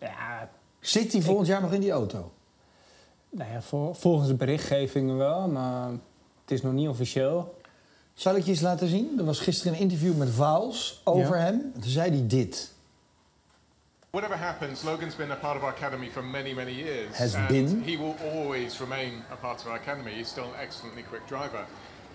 Ja, 0.00 0.48
Zit 0.80 1.12
hij 1.12 1.22
volgend 1.22 1.46
jaar 1.46 1.60
nog 1.60 1.72
in 1.72 1.80
die 1.80 1.90
auto? 1.90 2.32
nou 3.30 3.50
ja, 3.50 3.62
vol- 3.62 3.94
volgens 3.94 4.28
de 4.28 4.34
berichtgevingen 4.34 5.16
wel, 5.16 5.48
maar 5.48 5.88
het 6.42 6.50
is 6.50 6.62
nog 6.62 6.72
niet 6.72 6.88
officieel. 6.88 7.58
Zal 8.14 8.36
ik 8.36 8.44
je 8.44 8.50
eens 8.50 8.60
laten 8.60 8.88
zien? 8.88 9.14
Er 9.18 9.24
was 9.24 9.40
gisteren 9.40 9.72
een 9.72 9.78
interview 9.80 10.16
met 10.16 10.30
Vaals 10.30 11.00
over 11.04 11.36
Ja. 11.36 11.42
hem. 11.42 11.72
Toen 11.72 11.82
zei 11.90 12.10
hij 12.10 12.26
dit. 12.26 12.72
Whatever 14.10 14.38
happens, 14.38 14.82
Logan's 14.82 15.16
been 15.16 15.30
a 15.30 15.36
part 15.36 15.56
of 15.56 15.62
our 15.62 15.72
academy 15.72 16.10
for 16.10 16.24
many, 16.24 16.52
many 16.52 16.70
years. 16.72 17.16
Has 17.18 17.34
and 17.34 17.46
been. 17.48 17.82
He 17.84 17.96
will 17.98 18.14
always 18.32 18.78
remain 18.78 19.12
a 19.32 19.34
part 19.34 19.60
of 19.60 19.66
our 19.66 19.78
academy. 19.78 20.10
He's 20.12 20.28
still 20.28 20.44
an 20.44 20.60
excellently 20.60 21.02
quick 21.02 21.26
driver. 21.26 21.64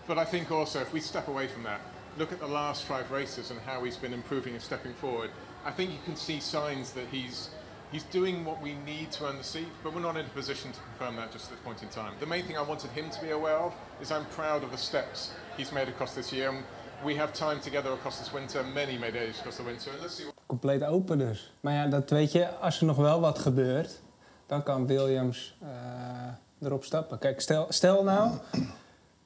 But 0.10 0.18
I 0.18 0.26
think 0.26 0.50
also, 0.50 0.82
if 0.82 0.92
we 0.92 1.02
step 1.02 1.28
away 1.28 1.46
from 1.46 1.62
that, 1.64 1.82
look 2.18 2.32
at 2.32 2.40
the 2.40 2.48
last 2.48 2.86
five 2.86 3.12
races 3.12 3.52
and 3.52 3.60
how 3.60 3.84
he's 3.84 3.96
been 3.96 4.12
improving 4.12 4.54
and 4.54 4.62
stepping 4.62 4.96
forward. 4.96 5.30
I 5.64 5.70
think 5.70 5.92
you 5.92 6.00
can 6.04 6.16
see 6.16 6.40
signs 6.40 6.94
that 6.94 7.06
he's 7.12 7.50
he's 7.92 8.06
doing 8.06 8.44
what 8.44 8.60
we 8.60 8.74
need 8.74 9.12
to 9.12 9.28
earn 9.28 9.38
the 9.38 9.44
seat, 9.44 9.68
but 9.84 9.94
we're 9.94 10.02
not 10.02 10.18
in 10.18 10.26
a 10.26 10.30
position 10.30 10.72
to 10.72 10.80
confirm 10.80 11.16
that 11.18 11.32
just 11.32 11.46
at 11.46 11.52
this 11.52 11.60
point 11.64 11.84
in 11.84 11.90
time. 11.90 12.14
The 12.20 12.26
main 12.26 12.44
thing 12.46 12.58
I 12.58 12.64
wanted 12.64 12.90
him 12.90 13.12
to 13.12 13.22
be 13.22 13.30
aware 13.30 13.58
of 13.58 13.72
is 14.02 14.12
I'm 14.12 14.26
proud 14.26 14.64
of 14.64 14.72
the 14.72 14.78
steps 14.78 15.32
he's 15.58 15.72
made 15.72 15.88
across 15.88 16.16
this 16.16 16.34
year. 16.34 16.50
And 16.50 16.64
we 17.06 17.16
have 17.16 17.32
time 17.32 17.60
together 17.60 17.94
across 17.94 18.18
this 18.18 18.34
winter, 18.34 18.64
many, 18.64 18.98
days 19.12 19.38
across 19.40 19.58
the 19.58 19.64
winter. 19.64 19.92
And 19.92 20.02
let's 20.02 20.16
see 20.16 20.26
what 20.26 20.36
Compleet 20.48 20.84
open. 20.84 21.38
Maar 21.62 21.74
ja, 21.74 21.88
dat 21.88 22.10
weet 22.10 22.32
je, 22.32 22.50
als 22.50 22.80
er 22.80 22.86
nog 22.86 22.98
wel 22.98 23.20
wat 23.20 23.40
gebeurt, 23.40 24.02
dan 24.46 24.64
kan 24.64 24.88
Williams 24.88 25.58
eh, 25.62 26.68
erop 26.68 26.84
stappen. 26.84 27.20
Kijk, 27.20 27.42
stel, 27.42 27.66
stel 27.70 28.04
nou 28.04 28.32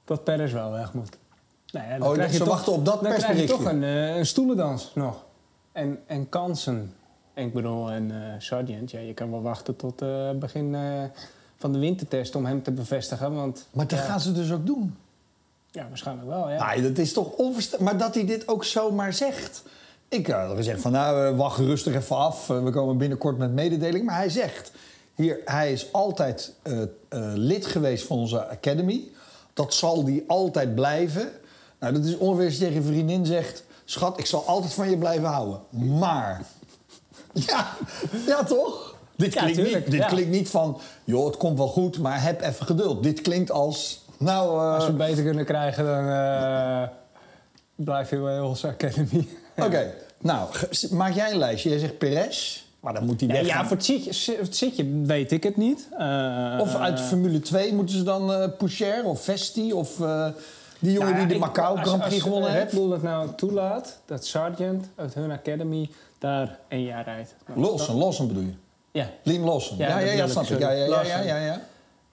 dat 0.06 0.24
Perez 0.24 0.52
wel 0.52 0.72
weg 0.72 0.94
moet. 0.94 1.18
Nou 1.72 1.88
ja, 1.88 1.98
dan 1.98 2.08
Oh, 2.08 2.14
krijg 2.14 2.32
je 2.32 2.38
ze 2.38 2.44
toch, 2.44 2.54
wachten 2.54 2.74
op 2.74 2.86
dat 2.86 3.04
Dan 3.04 3.14
krijg 3.14 3.40
je 3.40 3.46
toch 3.48 3.66
een, 3.66 3.84
eh, 3.84 4.16
een 4.16 4.26
stoelendans 4.26 4.92
nog. 4.96 5.24
En, 5.72 6.00
en 6.06 6.30
kansen. 6.30 6.94
En 7.34 7.46
ik 7.46 7.54
bedoel, 7.54 7.92
en 7.92 8.12
Sargent, 8.40 8.92
ja, 8.92 9.00
je 9.00 9.14
kan 9.14 9.32
wel 9.32 9.42
wachten 9.42 9.76
tot 9.76 10.02
eh 10.02 10.30
begin 10.36 10.76
van 11.58 11.72
de 11.74 11.80
wintertest 11.80 12.36
om 12.36 12.46
hem 12.46 12.64
te 12.64 12.72
bevestigen. 12.72 13.34
Want 13.34 13.68
Maar 13.72 13.88
dat 13.88 14.00
gaan 14.00 14.20
ze 14.20 14.32
dus 14.32 14.52
ook 14.52 14.66
doen. 14.66 14.96
ja, 15.72 15.88
waarschijnlijk 15.88 16.28
wel, 16.28 16.50
ja. 16.50 16.58
Nou, 16.58 16.82
dat 16.82 16.98
is 16.98 17.14
toch 17.14 17.32
onverstaanbaar. 17.32 17.90
Maar 17.94 18.04
dat 18.04 18.14
hij 18.16 18.26
dit 18.26 18.48
ook 18.48 18.64
zomaar 18.64 19.14
zegt. 19.14 19.64
Ik 20.08 20.28
had 20.28 20.56
gezegd 20.56 20.82
van 20.82 20.92
nou, 20.92 21.36
wacht 21.36 21.58
rustig 21.58 21.96
even 21.96 22.16
af. 22.18 22.48
We 22.48 22.70
komen 22.72 22.98
binnenkort 22.98 23.38
met 23.38 23.52
mededeling. 23.54 24.06
Maar 24.06 24.16
hij 24.16 24.30
zegt, 24.30 24.72
hier, 25.16 25.40
hij 25.46 25.72
is 25.72 25.94
altijd 25.94 26.54
lid 27.34 27.66
geweest 27.66 28.06
van 28.06 28.18
onze 28.18 28.48
academy. 28.48 29.12
Dat 29.54 29.74
zal 29.74 30.04
die 30.04 30.24
altijd 30.28 30.76
blijven. 30.76 31.32
Nou, 31.80 31.94
dat 31.94 32.06
is 32.06 32.18
ongeveer 32.18 32.46
als 32.46 32.54
je 32.54 32.60
tegen 32.60 32.76
een 32.76 32.84
vriendin 32.84 33.26
zegt... 33.26 33.64
Schat, 33.86 34.20
ik 34.20 34.26
zal 34.26 34.46
altijd 34.46 34.74
van 34.74 34.90
je 34.90 34.98
blijven 34.98 35.28
houden. 35.28 35.60
Maar... 36.00 36.42
Ja, 37.48 37.78
ja 38.28 38.44
toch? 38.44 38.96
Dit, 39.16 39.34
Ja, 39.34 39.40
klinkt, 39.42 39.58
tuurlijk, 39.60 39.84
niet, 39.84 39.92
dit 39.92 40.02
ja. 40.02 40.08
klinkt 40.08 40.30
niet 40.30 40.50
van... 40.50 40.80
joh, 41.04 41.26
het 41.26 41.38
komt 41.38 41.58
wel 41.58 41.68
goed, 41.68 42.00
maar 42.00 42.24
heb 42.24 42.42
even 42.42 42.66
geduld. 42.66 43.04
Dit 43.04 43.22
klinkt 43.22 43.52
als... 43.52 44.06
Nou, 44.18 44.60
eh, 44.60 44.74
Als 44.74 44.84
we 44.84 44.90
het 44.90 44.98
beter 44.98 45.24
kunnen 45.24 45.46
krijgen, 45.46 45.86
dan 45.86 46.08
eh, 46.08 46.88
blijf 47.76 48.10
je 48.10 48.18
bij 48.18 48.40
onze 48.40 48.68
academy. 48.68 49.28
Oké, 49.56 49.94
nou, 50.20 50.50
maak 50.92 51.14
jij 51.14 51.32
een 51.32 51.38
lijstje. 51.38 51.70
Jij 51.70 51.80
zegt 51.80 51.98
Perez, 51.98 52.63
maar 52.84 52.94
dan 52.94 53.06
moet 53.06 53.20
hij 53.20 53.30
weg. 53.30 53.46
ja, 53.46 53.66
voor 53.66 53.78
het 54.38 54.56
zitje, 54.56 55.02
weet 55.02 55.32
ik 55.32 55.44
het 55.44 55.58
niet. 55.58 55.88
Eh, 55.98 56.58
Of 56.62 56.76
uit 56.76 57.00
Formule 57.02 57.40
2 57.40 57.74
moeten 57.74 57.96
ze 57.98 58.04
dan 58.04 58.34
eh 58.34 58.48
Poucher 58.58 59.04
of 59.06 59.24
Vesti 59.24 59.74
of 59.74 60.00
eh, 60.02 60.28
die 60.80 60.92
jongen 60.92 61.08
nou 61.10 61.22
ja, 61.22 61.28
die 61.28 61.40
de 61.40 61.46
ik- 61.46 61.54
Macau 61.56 61.78
Grand 61.78 62.02
Prix 62.04 62.22
gewonnen 62.22 62.52
Red 62.52 62.62
heeft. 62.62 62.74
Bull 62.74 62.92
het 62.92 63.04
nou 63.04 63.30
toelaat 63.36 64.00
dat 64.06 64.26
Sargent 64.26 64.90
uit 64.96 65.14
hun 65.14 65.32
academy 65.32 65.90
daar 66.20 66.60
één 66.68 66.84
jaar 66.84 67.04
rijdt. 67.04 67.36
Lawson, 67.56 67.96
Lawson 67.98 68.28
bedoel 68.28 68.44
je? 68.44 68.54
Ja, 68.92 69.10
Liam 69.24 69.44
Lawson. 69.44 69.78
Ja, 69.78 69.88
Ja, 69.88 69.98
ja, 69.98 70.06
dat 70.06 70.16
ja, 70.18 70.26
bedoel 70.26 70.32
snap 70.32 70.44
ik, 70.44 70.50
ik. 70.52 70.60
Ja, 70.60 70.72
ja, 70.72 70.86
ja, 71.04 71.22
ja, 71.22 71.38
ja, 71.38 71.62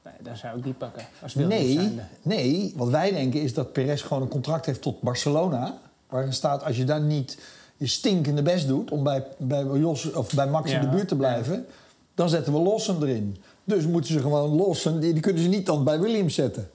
nee, 0.05 0.15
dan 0.23 0.37
zou 0.37 0.57
ik 0.59 0.65
die 0.65 0.73
pakken. 0.73 1.03
Als 1.23 1.35
Nee, 1.35 1.99
nee, 2.23 2.73
wat 2.77 2.89
wij 2.89 3.13
denken 3.13 3.43
is 3.43 3.55
dat 3.55 3.73
Perez 3.73 4.03
gewoon 4.07 4.23
een 4.23 4.29
contract 4.29 4.67
heeft 4.67 4.83
tot 4.83 5.01
Barcelona. 5.01 5.75
Waarin 6.09 6.33
staat, 6.33 6.65
als 6.65 6.77
je 6.77 6.85
daar 6.85 7.01
niet 7.01 7.39
je 7.81 7.87
stinkende 7.87 8.43
best 8.43 8.67
doet 8.67 8.91
om 8.91 9.03
bij, 9.03 9.25
bij, 9.39 9.65
Jos, 9.65 10.13
of 10.13 10.35
bij 10.35 10.47
Max 10.47 10.71
in 10.71 10.81
de 10.81 10.89
buurt 10.89 11.09
te 11.09 11.17
blijven, 11.17 11.67
dan 12.15 12.29
zetten 12.29 12.53
we 12.53 12.59
Lawson 12.59 13.03
erin. 13.03 13.37
Dus 13.65 13.87
moeten 13.87 14.13
ze 14.13 14.21
gewoon 14.21 14.57
Lawson, 14.57 15.01
die, 15.01 15.13
die 15.13 15.23
kunnen 15.23 15.43
ze 15.43 15.49
niet 15.49 15.67
dan 15.67 15.85
bij 15.85 16.01
Williams 16.01 16.35
zetten. 16.35 16.71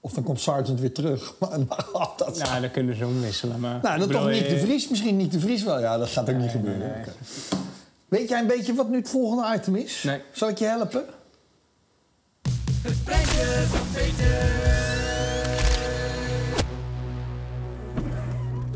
Of 0.00 0.12
dan 0.12 0.22
komt 0.22 0.40
Sargent 0.40 0.80
weer 0.80 0.92
terug. 0.92 1.34
Maar, 1.38 1.58
dat 2.16 2.38
Nou, 2.38 2.60
dan 2.60 2.70
kunnen 2.70 2.96
ze 2.96 3.06
omwisselen. 3.06 3.60
Maar, 3.60 3.78
nou, 3.82 3.98
dan 3.98 4.08
toch 4.08 4.30
niet 4.30 4.48
de 4.48 4.54
eh, 4.54 4.62
Vries. 4.62 4.88
Misschien 4.88 5.16
niet 5.16 5.32
de 5.32 5.40
Vries 5.40 5.62
wel. 5.62 5.80
Ja, 5.80 5.98
dat 5.98 6.08
gaat 6.08 6.30
ook 6.30 6.36
niet 6.36 6.50
gebeuren. 6.50 6.80
nee, 6.80 6.90
nee. 6.90 7.00
Oké. 7.00 7.12
Weet 8.08 8.28
jij 8.28 8.40
een 8.40 8.46
beetje 8.46 8.74
wat 8.74 8.88
nu 8.88 8.96
het 8.96 9.08
volgende 9.08 9.54
item 9.54 9.76
is? 9.76 10.02
Nee. 10.02 10.20
Zal 10.32 10.48
ik 10.48 10.58
je 10.58 10.64
helpen? 10.64 11.04
Brandje 13.04 13.64
van 13.68 13.86
Peter. 13.92 14.50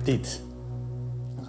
Dit. 0.04 0.44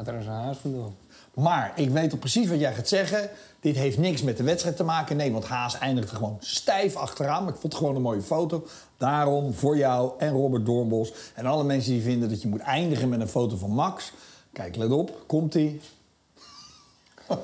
Gaat 0.07 0.15
er 0.15 0.21
eens 0.21 0.31
een 0.31 0.43
haas 0.43 0.57
vandoor. 0.57 0.91
Maar 1.33 1.71
ik 1.75 1.89
weet 1.89 2.11
al 2.11 2.17
precies 2.17 2.47
wat 2.47 2.59
jij 2.59 2.73
gaat 2.73 2.87
zeggen. 2.87 3.29
Dit 3.59 3.75
heeft 3.75 3.97
niks 3.97 4.21
met 4.21 4.37
de 4.37 4.43
wedstrijd 4.43 4.75
te 4.75 4.83
maken. 4.83 5.17
Nee, 5.17 5.31
want 5.31 5.45
Haas 5.45 5.77
eindigde 5.77 6.15
gewoon 6.15 6.37
stijf 6.39 6.95
achteraan. 6.95 7.43
Maar 7.43 7.53
ik 7.53 7.59
vond 7.59 7.73
het 7.73 7.81
gewoon 7.81 7.95
een 7.95 8.01
mooie 8.01 8.21
foto. 8.21 8.67
Daarom 8.97 9.53
voor 9.53 9.77
jou 9.77 10.11
en 10.17 10.31
Robert 10.31 10.65
Doornbos. 10.65 11.13
En 11.35 11.45
alle 11.45 11.63
mensen 11.63 11.91
die 11.91 12.01
vinden 12.01 12.29
dat 12.29 12.41
je 12.41 12.47
moet 12.47 12.59
eindigen 12.59 13.09
met 13.09 13.21
een 13.21 13.27
foto 13.27 13.57
van 13.57 13.69
Max. 13.69 14.11
Kijk, 14.53 14.75
let 14.75 14.91
op. 14.91 15.23
Komt-ie. 15.25 15.81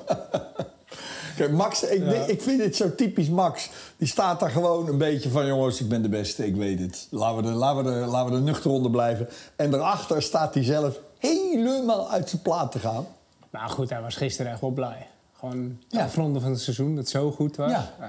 Kijk, 1.36 1.50
Max, 1.50 1.82
ik, 1.82 2.26
ik 2.26 2.42
vind 2.42 2.58
dit 2.58 2.76
zo 2.76 2.94
typisch 2.94 3.28
Max. 3.28 3.70
Die 3.96 4.08
staat 4.08 4.40
daar 4.40 4.50
gewoon 4.50 4.88
een 4.88 4.98
beetje 4.98 5.30
van... 5.30 5.46
jongens, 5.46 5.80
ik 5.80 5.88
ben 5.88 6.02
de 6.02 6.08
beste, 6.08 6.46
ik 6.46 6.56
weet 6.56 6.80
het. 6.80 7.06
Laten 7.10 7.42
we 7.42 7.48
er, 7.48 7.54
laten 7.54 7.84
we 7.84 7.90
er, 7.90 8.06
laten 8.06 8.32
we 8.32 8.36
er 8.36 8.42
nuchter 8.42 8.70
onder 8.70 8.90
blijven. 8.90 9.28
En 9.56 9.70
daarachter 9.70 10.22
staat 10.22 10.54
hij 10.54 10.64
zelf 10.64 10.98
helemaal 11.28 12.10
uit 12.10 12.28
zijn 12.28 12.42
plaat 12.42 12.72
te 12.72 12.78
gaan. 12.78 13.06
Nou 13.50 13.70
goed, 13.70 13.90
hij 13.90 14.00
was 14.00 14.14
gisteren 14.16 14.52
echt 14.52 14.60
wel 14.60 14.70
blij. 14.70 15.06
Gewoon 15.38 15.78
de 15.88 15.96
Ja. 15.96 16.04
afronden 16.04 16.42
van 16.42 16.50
het 16.50 16.60
seizoen, 16.60 16.88
dat 16.88 16.98
het 16.98 17.08
zo 17.08 17.30
goed 17.30 17.56
was. 17.56 17.70
Ja. 17.70 17.90
Eh, 18.00 18.06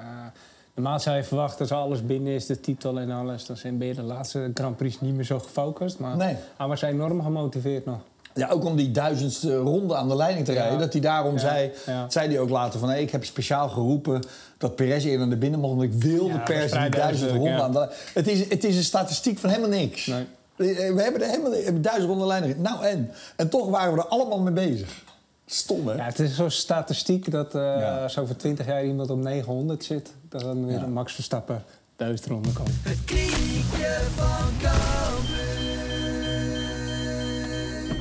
normaal 0.74 1.00
zou 1.00 1.15
je 1.15 1.24
verwachten 1.24 1.60
als 1.60 1.72
alles 1.72 2.05
binnen 2.05 2.34
is, 2.34 2.45
de 2.45 2.60
titel 2.60 3.00
en 3.00 3.12
alles... 3.12 3.45
dan 3.45 3.57
zijn 3.57 3.77
ben 3.77 3.88
je 3.88 3.93
de 3.93 4.01
laatste 4.01 4.51
Grand 4.53 4.77
Prix 4.77 5.01
niet 5.01 5.15
meer 5.15 5.25
zo 5.25 5.39
gefocust. 5.39 6.00
Maar 6.00 6.17
Nee. 6.17 6.36
hij 6.57 6.67
was 6.67 6.81
enorm 6.81 7.22
gemotiveerd 7.24 7.86
nog. 7.86 8.00
Ja, 8.34 8.50
ook 8.50 8.63
om 8.65 8.75
die 8.75 8.91
duizendste 8.91 9.55
ronde 9.57 9.95
aan 9.95 10.07
de 10.07 10.15
leiding 10.15 10.45
te 10.45 10.53
Ja. 10.53 10.60
rijden. 10.62 10.79
Dat 10.79 10.91
hij 10.91 11.01
daarom 11.01 11.34
Ja. 11.34 11.39
zei, 11.39 11.72
Ja. 11.86 12.10
zei 12.10 12.27
hij 12.27 12.39
ook 12.39 12.50
later 12.50 12.79
van... 12.79 12.89
Hey, 12.89 13.01
ik 13.01 13.12
heb 13.12 13.25
speciaal 13.25 13.69
geroepen 13.69 14.24
dat 14.57 14.75
Perez 14.75 15.03
eerder 15.05 15.27
naar 15.27 15.38
binnen 15.38 15.60
mocht... 15.60 15.75
want 15.75 15.93
ik 15.93 16.01
wilde 16.01 16.34
was 16.38 16.41
vrij 16.45 16.60
die 16.89 17.00
duizend 17.00 17.29
duidelijk, 17.29 17.36
ronde 17.36 17.62
aan 17.62 17.72
de 17.72 17.95
Het 18.13 18.27
is, 18.27 18.50
het 18.50 18.63
is 18.63 18.75
een 18.77 18.84
statistiek 18.84 19.39
van 19.39 19.50
helemaal 19.50 19.69
niks. 19.79 20.05
Nee. 20.05 20.25
We 20.55 21.01
hebben 21.01 21.21
er 21.21 21.27
helemaal 21.29 21.51
we 21.51 21.57
hebben 21.63 21.81
duizend 21.81 22.21
leiding. 22.21 22.57
Nou 22.57 22.85
en? 22.85 23.12
En 23.35 23.50
toch 23.50 23.69
waren 23.69 23.93
we 23.93 24.00
er 24.00 24.07
allemaal 24.07 24.39
mee 24.39 24.53
bezig. 24.53 25.03
Stom, 25.45 25.88
hè? 25.88 25.95
Ja, 25.95 26.03
het 26.03 26.19
is 26.19 26.35
zo'n 26.35 26.50
statistiek 26.51 27.31
dat 27.31 27.55
eh, 27.55 27.62
Ja. 27.62 28.03
als 28.03 28.17
over 28.17 28.38
20 28.38 28.65
jaar 28.65 28.85
iemand 28.85 29.09
op 29.09 29.17
900 29.17 29.83
zit... 29.83 30.12
dat 30.29 30.41
dan 30.41 30.65
weer 30.65 30.77
Ja. 30.77 30.83
een 30.83 30.93
Max 30.93 31.13
Verstappen 31.13 31.63
duizend 31.95 32.29
ronde 32.29 32.51
komt. 32.53 32.69
Het 32.81 33.03
kriekje 33.05 34.00
van 34.15 34.47
Cambuur. 34.62 35.43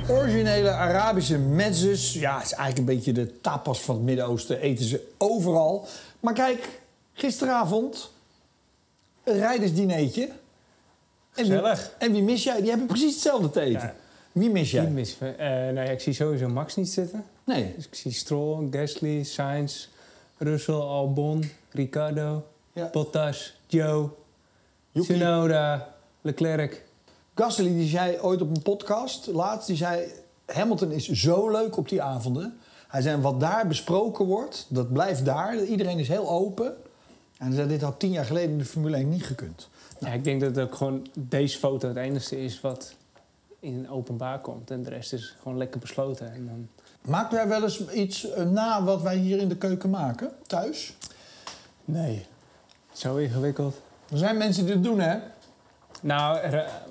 Originele 0.09 0.71
Arabische 0.71 1.39
mezzes. 1.39 2.13
Ja, 2.13 2.35
het 2.37 2.45
is 2.45 2.53
eigenlijk 2.53 2.79
een 2.89 2.95
beetje 2.97 3.13
de 3.13 3.41
tapas 3.41 3.81
van 3.81 3.95
het 3.95 4.05
Midden-Oosten. 4.05 4.61
Eten 4.61 4.85
ze 4.85 5.13
overal. 5.19 5.87
Maar 6.21 6.35
kijk, 6.35 6.81
gisteravond 7.13 8.11
een 9.25 9.39
rijdersdineetje. 9.39 10.29
En 11.35 11.49
wie, 11.49 11.61
en 11.99 12.13
wie 12.13 12.23
mis 12.23 12.45
jij? 12.45 12.61
Die 12.61 12.69
hebben 12.69 12.87
precies 12.87 13.13
hetzelfde 13.13 13.51
te 13.51 13.61
eten. 13.61 13.81
Ja. 13.81 13.95
Wie 14.33 14.51
mis 14.51 14.71
jij? 14.71 14.91
Mis, 14.91 15.17
eh, 15.21 15.29
nou 15.49 15.75
ja, 15.75 15.83
ik 15.83 16.01
zie 16.01 16.13
sowieso 16.13 16.49
Max 16.49 16.77
niet 16.77 16.89
zitten. 16.89 17.25
Nee. 17.45 17.73
Dus 17.77 17.87
ik 17.87 17.95
zie 17.95 18.13
Stroll, 18.13 18.69
Gasly, 18.71 19.23
Sainz, 19.23 19.87
Russell, 20.39 20.75
Albon, 20.75 21.51
Ricardo, 21.71 22.45
Ja. 22.73 22.89
Bottas, 22.93 23.55
Joe, 23.67 24.09
Yuki. 24.91 25.07
Tsunoda, 25.09 25.95
Leclerc. 26.21 26.83
Gasly 27.35 27.69
die 27.69 27.89
zei 27.89 28.19
ooit 28.21 28.41
op 28.41 28.57
een 28.57 28.63
podcast 28.63 29.27
laatst, 29.27 29.67
die 29.67 29.77
zei... 29.77 30.05
Hamilton 30.47 30.91
is 30.91 31.09
zo 31.09 31.51
leuk 31.51 31.77
op 31.77 31.89
die 31.89 32.03
avonden. 32.03 32.59
Hij 32.89 33.03
zei, 33.03 33.21
wat 33.21 33.41
daar 33.41 33.67
besproken 33.67 34.25
wordt, 34.25 34.67
dat 34.69 34.93
blijft 34.93 35.25
daar. 35.25 35.65
Iedereen 35.65 35.99
is 35.99 36.09
heel 36.09 36.31
open. 36.31 36.77
En 37.39 37.47
hij 37.47 37.55
zei, 37.55 37.69
dit 37.69 37.81
had 37.81 37.99
tien 37.99 38.11
jaar 38.11 38.25
geleden 38.25 38.51
in 38.51 38.59
de 38.59 38.65
Formule 38.65 38.97
1 38.97 39.09
niet 39.09 39.25
gekund. 39.25 39.69
Ja, 39.99 40.09
ik 40.09 40.25
denk 40.25 40.41
dat 40.41 40.59
ook 40.59 40.75
gewoon 40.75 41.07
deze 41.19 41.59
foto 41.59 41.89
het 41.89 41.97
enige 41.97 42.45
is 42.45 42.61
wat 42.61 42.95
in 43.61 43.91
openbaar 43.91 44.41
komt. 44.41 44.71
En 44.71 44.83
de 44.83 44.91
rest 44.91 45.13
is 45.13 45.37
gewoon 45.43 45.59
lekker 45.59 45.81
besloten. 45.81 46.33
En 46.33 46.47
dan... 46.47 46.69
Maken 47.01 47.37
wij 47.37 47.49
wel 47.49 47.63
eens 47.63 47.89
iets 47.89 48.31
eh, 48.31 48.45
na 48.45 48.85
wat 48.85 49.03
wij 49.03 49.17
hier 49.17 49.39
in 49.39 49.49
de 49.49 49.57
keuken 49.57 49.91
maken, 49.91 50.31
thuis? 50.47 50.97
Nee. 51.85 52.27
Zo 52.93 53.17
ingewikkeld. 53.17 53.81
Er 54.11 54.19
zijn 54.19 54.37
mensen 54.37 54.65
die 54.65 54.75
het 54.75 54.83
doen, 54.83 55.01
hè? 55.01 55.19
Nou, 56.01 56.39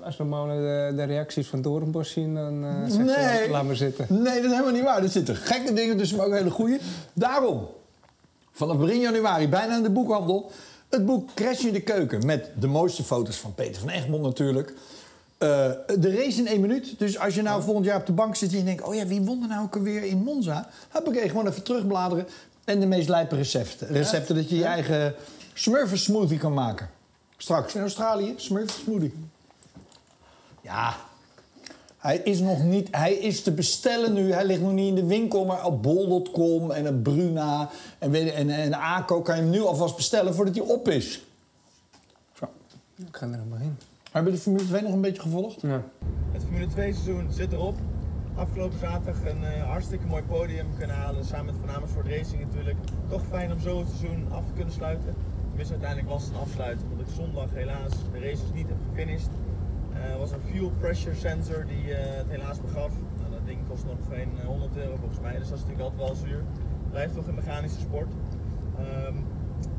als 0.02 0.16
we 0.16 0.24
maar 0.24 0.46
de, 0.48 0.92
de 0.96 1.04
reacties 1.04 1.46
van 1.46 1.62
Doornbos 1.62 2.10
zien, 2.10 2.34
dan 2.34 2.64
eh 2.64 2.90
zeg 2.90 3.04
Nee. 3.04 3.40
laat, 3.40 3.48
laat 3.48 3.64
maar 3.64 3.76
zitten. 3.76 4.06
Nee, 4.08 4.34
dat 4.34 4.44
is 4.44 4.50
helemaal 4.50 4.72
niet 4.72 4.82
waar. 4.82 5.02
Er 5.02 5.08
zitten 5.08 5.36
gekke 5.36 5.72
dingen 5.72 5.96
tussen, 5.96 6.16
maar 6.16 6.26
ook 6.26 6.32
hele 6.32 6.50
goede. 6.50 6.78
Daarom, 7.12 7.66
vanaf 8.52 8.76
begin 8.76 9.00
januari, 9.00 9.48
bijna 9.48 9.76
in 9.76 9.82
de 9.82 9.90
boekhandel... 9.90 10.50
het 10.94 11.06
boek 11.06 11.34
Crash 11.34 11.64
in 11.64 11.72
de 11.72 11.80
Keuken. 11.80 12.26
Met 12.26 12.50
de 12.58 12.66
mooiste 12.66 13.02
foto's 13.02 13.36
van 13.36 13.54
Peter 13.54 13.80
van 13.80 13.88
Egmond 13.88 14.22
natuurlijk. 14.22 14.72
Eh, 15.38 15.70
de 15.98 16.16
race 16.16 16.38
in 16.38 16.46
één 16.46 16.60
minuut. 16.60 16.98
Dus 16.98 17.18
als 17.18 17.34
je 17.34 17.42
nou 17.42 17.62
volgend 17.62 17.86
jaar 17.86 18.00
op 18.00 18.06
de 18.06 18.12
bank 18.12 18.36
zit 18.36 18.52
en 18.52 18.58
je 18.58 18.64
denkt... 18.64 18.82
oh 18.82 18.94
ja, 18.94 19.06
wie 19.06 19.20
won 19.20 19.42
er 19.42 19.48
nou 19.48 19.62
ook 19.62 19.76
alweer 19.76 20.02
in 20.02 20.22
Monza? 20.22 20.68
Huppakee, 20.90 21.28
gewoon 21.28 21.46
even 21.46 21.62
terugbladeren. 21.62 22.28
En 22.64 22.80
de 22.80 22.86
meest 22.86 23.08
lijpe 23.08 23.36
recepten. 23.36 23.88
Recepten 23.88 24.34
dat 24.34 24.48
je 24.48 24.56
je 24.56 24.64
eigen 24.64 25.14
smurfen 25.54 25.98
smoothie 25.98 26.38
kan 26.38 26.54
maken. 26.54 26.90
Straks 27.36 27.74
in 27.74 27.80
Australië, 27.80 28.34
smurfen 28.36 28.80
smoothie. 28.80 29.14
Ja, 30.60 30.96
hij 32.04 32.16
is 32.16 32.40
nog 32.40 32.62
niet, 32.62 32.88
hij 32.90 33.14
is 33.14 33.42
te 33.42 33.52
bestellen 33.52 34.12
nu. 34.12 34.32
Hij 34.32 34.44
ligt 34.44 34.60
nog 34.60 34.72
niet 34.72 34.88
in 34.88 34.94
de 34.94 35.06
winkel, 35.06 35.44
maar 35.44 35.66
op 35.66 35.82
bol.com 35.82 36.70
en 36.70 36.88
op 36.88 37.02
Bruna 37.02 37.70
en, 37.98 38.10
weet, 38.10 38.32
en, 38.32 38.50
en 38.50 38.74
ACO 38.74 39.22
kan 39.22 39.36
je 39.36 39.42
hem 39.42 39.50
nu 39.50 39.60
alvast 39.60 39.96
bestellen 39.96 40.34
voordat 40.34 40.54
hij 40.54 40.64
op 40.64 40.88
is. 40.88 41.24
Zo. 42.32 42.48
Ik 42.96 43.16
ga 43.16 43.26
er 43.26 43.32
helemaal 43.32 43.58
in. 43.58 43.76
Hebben 44.10 44.32
we 44.32 44.38
de 44.38 44.42
Formule 44.42 44.66
2 44.66 44.82
nog 44.82 44.92
een 44.92 45.00
beetje 45.00 45.22
gevolgd? 45.22 45.60
Ja. 45.60 45.82
Het 46.32 46.42
Formule 46.42 46.66
2 46.66 46.92
seizoen 46.92 47.32
zit 47.32 47.52
erop. 47.52 47.74
Afgelopen 48.34 48.78
zaterdag 48.78 49.24
een 49.24 49.44
eh, 49.44 49.68
hartstikke 49.70 50.06
mooi 50.06 50.22
podium 50.22 50.66
kunnen 50.78 50.96
halen. 50.96 51.24
Samen 51.24 51.44
met 51.44 51.54
Van 51.60 51.74
Amersfoort 51.74 52.06
Racing 52.06 52.40
natuurlijk. 52.40 52.76
Toch 53.08 53.22
fijn 53.30 53.52
om 53.52 53.60
zo 53.60 53.78
het 53.78 53.88
seizoen 53.88 54.26
af 54.32 54.44
te 54.46 54.52
kunnen 54.54 54.74
sluiten. 54.74 55.14
Tenminste, 55.46 55.74
uiteindelijk 55.74 56.12
was 56.12 56.22
het 56.22 56.32
een 56.32 56.40
afsluit. 56.40 56.78
Omdat 56.90 57.06
ik 57.06 57.14
zondag 57.14 57.48
helaas 57.52 57.92
de 58.12 58.18
races 58.18 58.52
niet 58.54 58.68
heb 58.68 58.76
gefinished. 58.88 59.30
Eh, 59.94 60.12
Er 60.12 60.18
was 60.18 60.32
een 60.32 60.40
fuel 60.40 60.70
pressure 60.78 61.14
sensor 61.14 61.66
die 61.66 61.94
eh, 61.94 62.16
het 62.16 62.26
helaas 62.28 62.60
begaf. 62.60 62.92
Nou, 63.18 63.30
dat 63.30 63.46
ding 63.46 63.58
kost 63.68 63.84
nog 63.84 63.96
geen 64.10 64.28
eh, 64.40 64.46
100 64.46 64.76
euro 64.76 64.96
volgens 64.96 65.20
mij. 65.20 65.38
Dus 65.38 65.48
dat 65.48 65.58
is 65.58 65.64
natuurlijk 65.64 65.90
altijd 65.90 66.08
wel 66.08 66.16
zuur. 66.28 66.42
Blijft 66.90 67.14
toch 67.14 67.26
een 67.26 67.34
mechanische 67.34 67.80
sport. 67.80 68.12
Ehm, 68.78 69.14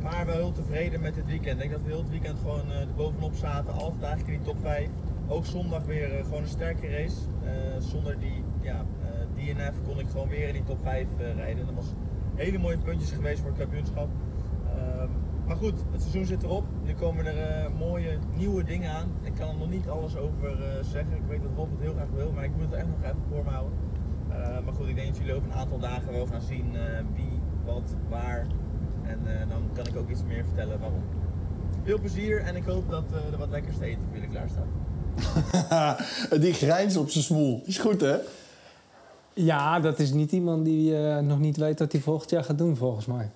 maar 0.02 0.26
wel 0.26 0.36
heel 0.36 0.52
tevreden 0.52 1.02
met 1.02 1.16
dit 1.16 1.26
weekend. 1.26 1.54
Ik 1.54 1.60
denk 1.60 1.72
dat 1.72 1.82
we 1.82 1.88
heel 1.88 1.98
het 2.02 2.10
weekend 2.10 2.40
gewoon 2.40 2.72
eh, 2.72 2.80
er 2.80 2.94
bovenop 2.96 3.36
zaten. 3.36 3.74
Altijd 3.74 4.04
eigenlijk 4.04 4.38
in 4.38 4.44
die 4.44 4.54
top 4.54 4.62
5. 4.62 4.90
Ook 5.28 5.46
zondag 5.46 5.84
weer 5.86 6.18
eh, 6.18 6.24
gewoon 6.24 6.42
een 6.42 6.48
sterke 6.48 6.88
race. 6.88 7.16
Eh, 7.44 7.52
zonder 7.80 8.20
die 8.20 8.44
ja, 8.62 8.86
eh, 9.02 9.56
DNF 9.56 9.74
kon 9.88 10.00
ik 10.00 10.10
gewoon 10.10 10.28
weer 10.28 10.48
in 10.48 10.54
die 10.54 10.64
top 10.64 10.80
5 10.82 11.08
eh, 11.18 11.36
rijden. 11.36 11.66
Dat 11.66 11.76
was 11.76 11.94
hele 12.36 12.58
mooie 12.58 12.78
puntjes 12.78 13.12
geweest 13.12 13.40
voor 13.40 13.50
het 13.50 13.60
kampioenschap. 13.60 14.08
Maar 15.48 15.56
goed, 15.56 15.74
het 15.92 16.02
seizoen 16.02 16.25
zit 16.25 16.44
erop. 16.44 16.66
Nu 16.84 16.94
komen 16.94 17.25
er 17.25 17.38
eh, 17.38 17.72
mooie 17.80 18.18
nieuwe 18.36 18.64
dingen 18.64 18.92
aan. 18.92 19.12
Ik 19.22 19.34
kan 19.36 19.50
er 19.50 19.56
nog 19.56 19.70
niet 19.70 19.90
alles 19.90 20.18
over 20.18 20.64
eh, 20.64 20.84
zeggen. 20.84 21.16
Ik 21.16 21.24
weet 21.28 21.42
dat 21.42 21.52
Rob 21.56 21.72
het 21.72 21.80
heel 21.82 21.94
graag 21.94 22.10
wil, 22.14 22.32
maar 22.32 22.44
ik 22.44 22.52
moet 22.52 22.62
het 22.62 22.72
er 22.72 22.78
echt 22.78 22.88
nog 22.88 23.04
even 23.04 23.24
voor 23.30 23.44
me 23.44 23.50
houden. 23.50 23.74
Eh, 24.30 24.66
maar 24.66 24.74
goed, 24.74 24.88
ik 24.88 24.96
denk 24.96 25.08
dat 25.08 25.18
jullie 25.18 25.34
over 25.34 25.48
een 25.48 25.56
aantal 25.56 25.80
dagen 25.80 26.12
wel 26.12 26.25
gaan 26.25 26.42
zien 26.42 26.75
eh, 26.75 26.82
wie, 27.16 27.40
wat, 27.66 27.96
waar. 28.10 28.48
En 29.04 29.20
eh, 29.25 29.50
dan 29.50 29.62
kan 29.74 29.88
ik 29.88 29.96
ook 29.98 30.10
iets 30.10 30.24
meer 30.28 30.46
vertellen 30.46 30.80
waarom. 30.80 31.04
Veel 31.84 32.00
plezier 32.00 32.42
en 32.42 32.56
ik 32.56 32.64
hoop 32.64 32.90
dat 32.90 33.04
eh, 33.12 33.32
er 33.32 33.38
wat 33.38 33.50
lekkers 33.50 33.78
te 33.78 33.86
eten 33.86 34.02
voor 34.08 34.14
jullie 34.14 34.30
klaar 34.30 34.50
staat. 34.50 34.68
die 36.42 36.54
grijns 36.54 36.98
op 36.98 37.10
zijn 37.10 37.24
smoel. 37.24 37.62
Is 37.66 37.78
goed, 37.78 38.02
hè? 38.02 38.16
Ja, 39.34 39.80
dat 39.80 40.00
is 40.00 40.12
niet 40.12 40.32
iemand 40.32 40.66
die 40.66 40.98
eh, 40.98 41.20
nog 41.20 41.40
niet 41.40 41.58
weet 41.58 41.80
wat 41.80 41.92
hij 41.92 42.02
volgend 42.02 42.30
jaar 42.30 42.44
gaat 42.44 42.58
doen, 42.58 42.75
volgens 42.75 43.06
mij. 43.06 43.32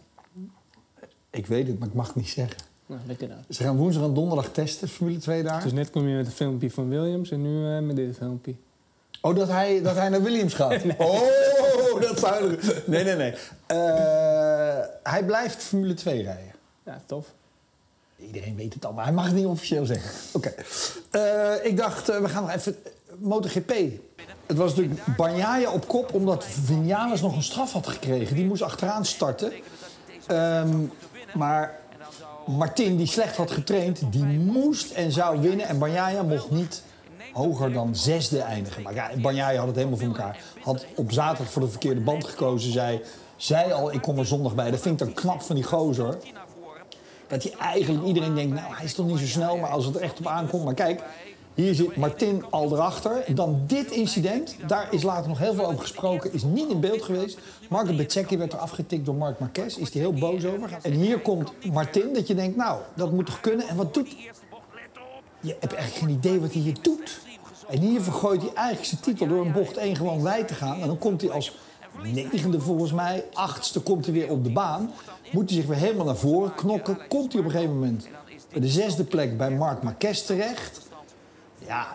Ik 1.30 1.46
weet 1.46 1.68
het, 1.68 1.80
maar 1.80 1.88
ik 1.88 1.94
mag 1.94 2.08
het 2.08 2.16
niet 2.16 2.30
zeggen. 2.30 2.58
Nou, 2.86 3.02
lekker 3.06 3.28
dan. 3.28 3.38
Ze 3.50 3.64
gaan 3.64 3.78
woensdag 3.78 4.04
en 4.04 4.14
donderdag 4.14 4.50
testen, 4.52 4.88
Formule 4.88 5.18
2 5.18 5.44
daar. 5.44 5.64
Dus 5.64 5.72
net 5.72 5.90
kom 5.90 6.08
je 6.08 6.16
met 6.16 6.26
een 6.26 6.32
filmpje 6.32 6.72
van 6.72 6.90
Williams 6.90 7.32
en 7.32 7.42
nu 7.42 7.76
eh, 7.76 7.80
met 7.80 7.96
dit 7.96 8.16
filmpje. 8.16 8.56
Oh, 9.22 9.36
dat 9.36 9.48
hij, 9.48 9.82
dat 9.82 9.96
hij 9.96 10.10
naar 10.10 10.22
Williams 10.22 10.54
gaat? 10.54 10.82
Oh, 10.98 12.02
dat 12.02 12.20
zou... 12.20 12.58
Nee, 12.86 13.04
nee, 13.04 13.16
nee. 13.16 13.34
Eh, 13.66 14.86
hij 15.04 15.24
blijft 15.26 15.64
Formule 15.64 15.94
2 15.94 16.24
rijden. 16.24 16.54
Ja, 16.86 17.02
tof. 17.06 17.34
Iedereen 18.18 18.56
weet 18.56 18.74
het 18.74 18.86
al, 18.86 18.94
maar 18.94 19.06
hij 19.06 19.14
mag 19.14 19.26
het 19.26 19.36
niet 19.36 19.46
officieel 19.46 19.86
zeggen. 19.86 20.12
Oké. 20.34 20.54
Eh, 21.10 21.66
ik 21.66 21.78
dacht, 21.78 22.08
we 22.08 22.30
gaan 22.30 22.44
nog 22.44 22.54
even... 22.54 22.76
MotoGP. 23.18 23.74
Het 24.46 24.58
was 24.58 24.76
natuurlijk 24.76 25.02
Bagnaia 25.18 25.72
op 25.72 25.88
kop, 25.88 26.14
omdat 26.14 26.46
Vinales 26.46 27.22
nog 27.22 27.36
een 27.36 27.44
straf 27.44 27.72
had 27.72 27.88
gekregen. 27.88 28.36
Die 28.36 28.46
moest 28.46 28.62
achteraan 28.62 29.06
starten. 29.06 29.52
Ehm, 30.28 30.78
maar 31.34 31.80
Martin, 32.46 32.98
die 32.98 33.08
slecht 33.08 33.36
had 33.36 33.52
getraind, 33.52 34.02
die 34.12 34.24
moest 34.24 34.92
en 34.92 35.12
zou 35.12 35.40
winnen. 35.40 35.68
En 35.68 35.80
Bagnaia 35.80 36.22
mocht 36.22 36.52
niet 36.52 36.84
hoger 37.34 37.74
dan 37.74 37.96
zesde 37.96 38.42
eindigen. 38.42 38.82
Maar 38.82 38.94
ja, 38.94 39.10
Bagnaia 39.22 39.58
had 39.58 39.68
het 39.68 39.76
helemaal 39.76 39.98
voor 39.98 40.08
elkaar. 40.08 40.38
Had 40.62 40.86
op 40.96 41.12
zaterdag 41.12 41.54
voor 41.54 41.62
de 41.62 41.68
verkeerde 41.68 42.02
band 42.02 42.26
gekozen. 42.26 42.72
Zei, 42.72 43.02
zei 43.36 43.72
al, 43.72 43.94
ik 43.94 44.02
kom 44.02 44.18
er 44.18 44.26
zondag 44.26 44.56
bij. 44.56 44.72
Dat 44.72 44.80
vind 44.80 45.02
ik 45.02 45.06
dan 45.08 45.16
knap 45.16 45.42
van 45.42 45.56
die 45.56 45.64
gozer. 45.64 46.18
Dat 47.28 47.44
hij 47.44 47.54
eigenlijk 47.60 48.06
iedereen 48.06 48.36
denkt, 48.36 48.56
nou, 48.56 48.74
hij 48.74 48.86
is 48.86 48.94
toch 48.94 49.06
niet 49.06 49.20
zo 49.20 49.26
snel, 49.26 49.58
maar 49.58 49.70
als 49.70 49.86
het 49.86 49.96
er 49.96 50.02
echt 50.02 50.20
op 50.20 50.28
aankomt. 50.28 50.64
Maar 50.64 50.74
kijk, 50.74 51.02
hier 51.54 51.76
zit 51.76 51.96
Martin 51.96 52.44
al 52.50 52.72
erachter. 52.72 53.24
Dan 53.36 53.62
dit 53.68 53.92
incident, 53.92 54.56
daar 54.68 54.88
is 54.94 55.04
later 55.04 55.30
nog 55.30 55.40
heel 55.40 55.54
veel 55.54 55.66
over 55.66 55.82
gesproken, 55.82 56.34
is 56.34 56.44
niet 56.44 56.70
in 56.70 56.80
beeld 56.80 57.02
geweest. 57.02 57.38
Marco 57.70 57.96
Bezzecchi 57.96 58.38
werd 58.38 58.54
er 58.54 58.60
afgetikt 58.60 59.06
door 59.06 59.16
Marc 59.16 59.40
Marquez, 59.40 59.78
is 59.78 59.94
hij 59.94 60.02
heel 60.02 60.14
boos 60.14 60.46
over. 60.46 60.78
En 60.82 60.92
hier 60.92 61.20
komt 61.20 61.52
Martin, 61.72 62.14
dat 62.14 62.28
je 62.28 62.36
denkt, 62.36 62.56
nou, 62.56 62.80
dat 62.94 63.12
moet 63.12 63.26
toch 63.26 63.40
kunnen. 63.40 63.68
En 63.68 63.76
wat 63.76 63.94
doet 63.94 64.16
Je 65.42 65.56
hebt 65.60 65.74
eigenlijk 65.74 66.06
geen 66.06 66.18
idee 66.18 66.40
wat 66.40 66.54
hij 66.54 66.62
hier 66.62 66.78
doet. 66.82 67.20
En 67.70 67.80
hier 67.80 68.02
vergooit 68.02 68.42
hij 68.42 68.54
eigenlijk 68.54 68.88
zijn 68.88 69.02
titel 69.02 69.28
door 69.28 69.46
een 69.46 69.52
bocht 69.52 69.78
1 69.78 69.96
gewoon 69.96 70.22
wijd 70.24 70.48
te 70.48 70.54
gaan. 70.54 70.82
En 70.82 70.88
dan 70.88 70.98
komt 70.98 71.22
hij 71.22 71.32
als 71.32 71.58
negende 72.04 72.60
volgens 72.60 72.92
mij, 72.92 73.26
achtste 73.34 73.80
komt 73.80 74.06
hij 74.06 74.14
weer 74.14 74.30
op 74.32 74.44
de 74.44 74.52
baan. 74.52 74.92
Moet 75.32 75.50
hij 75.50 75.60
zich 75.60 75.68
weer 75.68 75.78
helemaal 75.78 76.06
naar 76.06 76.16
voren 76.16 76.56
knokken. 76.56 76.98
Komt 77.08 77.32
hij 77.32 77.42
op 77.42 77.48
een 77.48 77.54
gegeven 77.54 77.74
moment 77.74 78.08
de 78.54 78.68
zesde 78.68 79.04
plek 79.04 79.38
bij 79.38 79.52
Marc 79.52 79.84
Marquez 79.84 80.22
terecht. 80.22 80.89
Ja, 81.70 81.88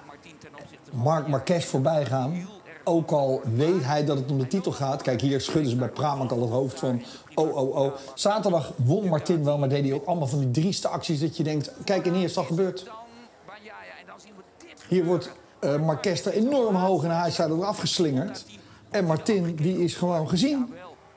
Marc 0.92 1.28
Marquez 1.28 1.64
voorbij 1.64 2.04
gaan. 2.04 2.48
Ook 2.84 3.10
al 3.10 3.40
weet 3.54 3.84
hij 3.84 4.04
dat 4.04 4.18
het 4.18 4.30
om 4.30 4.38
de 4.38 4.46
titel 4.46 4.72
gaat. 4.72 5.02
Kijk, 5.02 5.20
hier 5.20 5.40
schudden 5.40 5.70
ze 5.70 5.76
bij 5.76 5.88
Pramak 5.88 6.30
al 6.30 6.40
het 6.40 6.50
hoofd 6.50 6.78
van... 6.78 7.02
Oh, 7.34 7.56
oh, 7.56 7.76
oh. 7.76 7.94
Zaterdag 8.14 8.72
won 8.76 9.08
Martin 9.08 9.44
wel, 9.44 9.58
maar 9.58 9.68
deed 9.68 9.84
hij 9.84 9.92
ook 9.92 10.06
allemaal 10.06 10.26
van 10.26 10.38
die 10.38 10.50
drieste 10.50 10.88
acties... 10.88 11.20
dat 11.20 11.36
je 11.36 11.42
denkt, 11.42 11.72
kijk, 11.84 12.06
en 12.06 12.14
hier 12.14 12.24
is 12.24 12.34
dat 12.34 12.46
gebeurd. 12.46 12.90
Hier 14.88 15.04
wordt 15.04 15.30
eh 15.58 15.76
Marquez 15.76 16.26
er 16.26 16.32
enorm 16.32 16.74
hoog 16.74 17.02
in 17.02 17.08
de 17.08 17.54
eraf 17.54 17.78
geslingerd. 17.78 18.44
En 18.90 19.04
Martin, 19.04 19.54
die 19.54 19.78
is 19.84 19.94
gewoon 19.94 20.28
gezien. 20.28 20.74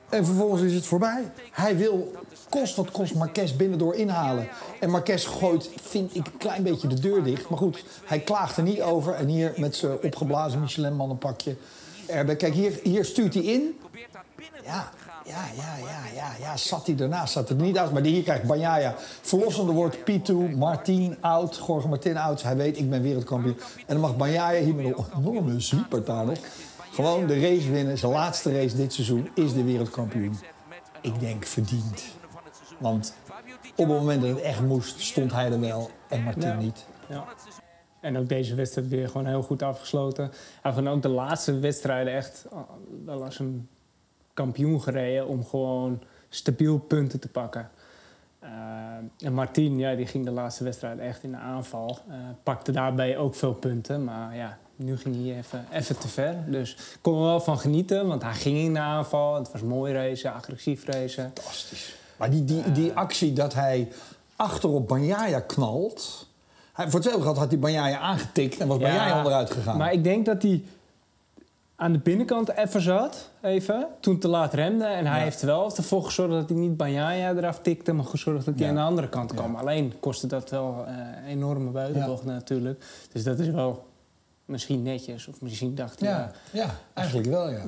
En 0.08 0.24
vervolgens 0.24 0.62
is 0.62 0.74
het 0.74 0.86
voorbij. 0.86 1.30
Hij 1.50 1.76
wil, 1.76 2.12
kost 2.48 2.76
wat 2.76 2.90
kost, 2.90 3.14
Marquez 3.14 3.56
binnendoor 3.56 3.94
inhalen. 3.94 4.48
En 4.80 4.90
Marquez 4.90 5.26
gooit, 5.26 5.70
vind 5.82 6.16
ik, 6.16 6.26
een 6.26 6.36
klein 6.38 6.62
beetje 6.62 6.88
de 6.88 7.00
deur 7.00 7.22
dicht. 7.22 7.48
Maar 7.48 7.58
goed, 7.58 7.84
hij 8.04 8.20
klaagt 8.20 8.56
er 8.56 8.62
niet 8.62 8.82
over. 8.82 9.14
En 9.14 9.26
hier 9.26 9.52
met 9.56 9.76
zijn 9.76 10.02
opgeblazen 10.02 10.60
Michelin-mannenpakje 10.60 11.56
erbij. 12.06 12.36
Kijk, 12.36 12.54
hier, 12.54 12.80
hier 12.82 13.04
stuurt 13.04 13.34
hij 13.34 13.42
in. 13.42 13.78
Ja, 14.64 14.90
ja, 15.24 15.44
ja, 15.56 15.76
ja, 15.76 16.02
ja, 16.14 16.32
ja. 16.40 16.56
Zat 16.56 16.86
hij 16.86 16.96
ernaast, 16.98 17.32
zat 17.32 17.48
er 17.48 17.54
niet 17.54 17.78
uit. 17.78 17.92
Maar 17.92 18.02
hier 18.02 18.22
krijgt 18.22 18.44
Bagnaia 18.44 18.94
verlossende 19.20 19.72
woord. 19.72 19.96
P2, 19.96 20.56
Martin 20.56 21.16
out, 21.20 21.60
Jorge 21.66 21.88
Martin 21.88 22.16
out. 22.16 22.42
Hij 22.42 22.56
weet, 22.56 22.78
ik 22.78 22.90
ben 22.90 23.02
wereldkampioen. 23.02 23.56
En 23.76 23.94
dan 23.94 24.00
mag 24.00 24.16
Bagnaia 24.16 24.62
hier 24.62 24.74
met 24.74 24.84
een 24.84 25.04
enorme 25.18 25.60
zwieper 25.60 26.02
nog... 26.06 26.38
gewoon 27.04 27.26
de 27.26 27.40
race 27.40 27.70
winnen. 27.70 27.98
Zijn 27.98 28.12
laatste 28.12 28.52
race 28.52 28.76
dit 28.76 28.92
seizoen 28.92 29.28
is 29.34 29.52
de 29.52 29.64
wereldkampioen. 29.64 30.36
Ik 31.00 31.20
denk 31.20 31.44
verdiend. 31.44 32.04
Want 32.78 33.14
op 33.70 33.76
het 33.76 33.86
moment 33.88 34.22
dat 34.22 34.30
het 34.30 34.40
echt 34.40 34.60
moest, 34.60 35.00
stond 35.00 35.32
hij 35.32 35.52
er 35.52 35.60
wel 35.60 35.90
en 36.08 36.22
Martin 36.22 36.48
Ja. 36.48 36.54
niet. 36.56 36.86
Ja. 37.08 37.24
En 38.00 38.18
ook 38.18 38.28
deze 38.28 38.54
wedstrijd 38.54 38.88
weer 38.88 39.08
gewoon 39.08 39.26
heel 39.26 39.42
goed 39.42 39.62
afgesloten. 39.62 40.30
Hij 40.62 40.72
heeft 40.72 40.86
ook 40.86 41.02
de 41.02 41.08
laatste 41.08 41.58
wedstrijden 41.58 42.12
echt 42.14 42.46
wel 43.04 43.24
als 43.24 43.38
een 43.38 43.68
kampioen 44.34 44.82
gereden 44.82 45.26
om 45.26 45.44
gewoon 45.46 46.02
stabiel 46.28 46.78
punten 46.78 47.20
te 47.20 47.28
pakken. 47.28 47.70
Eh, 48.38 48.50
en 49.18 49.32
Martin, 49.32 49.78
ja, 49.78 49.94
die 49.94 50.06
ging 50.06 50.24
de 50.24 50.30
laatste 50.30 50.64
wedstrijd 50.64 50.98
echt 50.98 51.22
in 51.22 51.30
de 51.30 51.36
aanval. 51.36 51.98
Eh, 52.08 52.16
pakte 52.42 52.72
daarbij 52.72 53.16
ook 53.16 53.34
veel 53.34 53.54
punten, 53.54 54.04
maar 54.04 54.36
ja, 54.36 54.58
nu 54.78 54.96
ging 54.96 55.14
hij 55.26 55.36
even, 55.38 55.66
even 55.72 55.98
te 55.98 56.08
ver. 56.08 56.34
Dus 56.46 56.72
ik 56.72 56.98
kon 57.00 57.14
er 57.18 57.24
wel 57.24 57.40
van 57.40 57.58
genieten, 57.58 58.06
want 58.06 58.22
hij 58.22 58.32
ging 58.34 58.58
in 58.58 58.72
de 58.74 58.78
aanval. 58.80 59.34
Het 59.34 59.52
was 59.52 59.62
mooi 59.62 59.92
racen, 59.92 60.34
agressief 60.34 60.84
racen. 60.84 61.32
Fantastisch. 61.34 61.94
Maar 62.16 62.30
die, 62.30 62.44
die, 62.44 62.72
die 62.72 62.92
actie 62.92 63.32
dat 63.32 63.54
hij 63.54 63.88
achterop 64.36 64.88
Bagnaia 64.88 65.40
knalt... 65.40 66.26
Hij, 66.72 66.84
voor 66.86 66.94
hetzelfde 66.94 67.22
gehad 67.22 67.36
had 67.38 67.48
hij 67.50 67.58
Bagnaia 67.58 67.98
aangetikt 67.98 68.58
en 68.60 68.68
was 68.68 68.78
Bagnaia 68.78 69.16
onderuit 69.16 69.50
gegaan. 69.50 69.76
Maar 69.76 69.92
ik 69.92 70.04
denk 70.04 70.26
dat 70.26 70.42
hij 70.42 70.62
aan 71.76 71.92
de 71.92 71.98
binnenkant 71.98 72.48
even 72.56 72.80
zat, 72.80 73.30
even, 73.42 73.86
toen 74.00 74.18
te 74.18 74.28
laat 74.28 74.54
remde. 74.54 74.84
En 74.84 75.06
hij 75.06 75.18
Ja. 75.18 75.24
heeft 75.24 75.42
wel 75.42 75.76
ervoor 75.76 76.04
gezorgd 76.04 76.32
dat 76.32 76.48
hij 76.48 76.58
niet 76.58 76.76
Banjaya 76.76 77.34
eraf 77.34 77.58
tikte... 77.62 77.92
maar 77.92 78.04
gezorgd 78.04 78.44
dat 78.44 78.54
hij 78.54 78.62
Ja. 78.64 78.68
aan 78.68 78.74
de 78.74 78.82
andere 78.82 79.08
kant 79.08 79.34
kwam. 79.34 79.52
Ja. 79.52 79.58
Alleen 79.58 79.92
kostte 80.00 80.26
dat 80.26 80.50
wel 80.50 80.84
eh 80.86 81.30
enorme 81.30 81.70
buitenbocht 81.70 82.24
natuurlijk. 82.24 82.84
Dus 83.12 83.24
dat 83.24 83.38
is 83.38 83.48
wel 83.48 83.86
misschien 84.48 84.82
netjes. 84.82 85.26
Of 85.26 85.40
misschien 85.40 85.74
dacht 85.74 86.00
hij... 86.00 86.08
Ja, 86.08 86.32
ja, 86.52 86.74
eigenlijk 86.94 87.28
wel, 87.28 87.50
ja. 87.50 87.62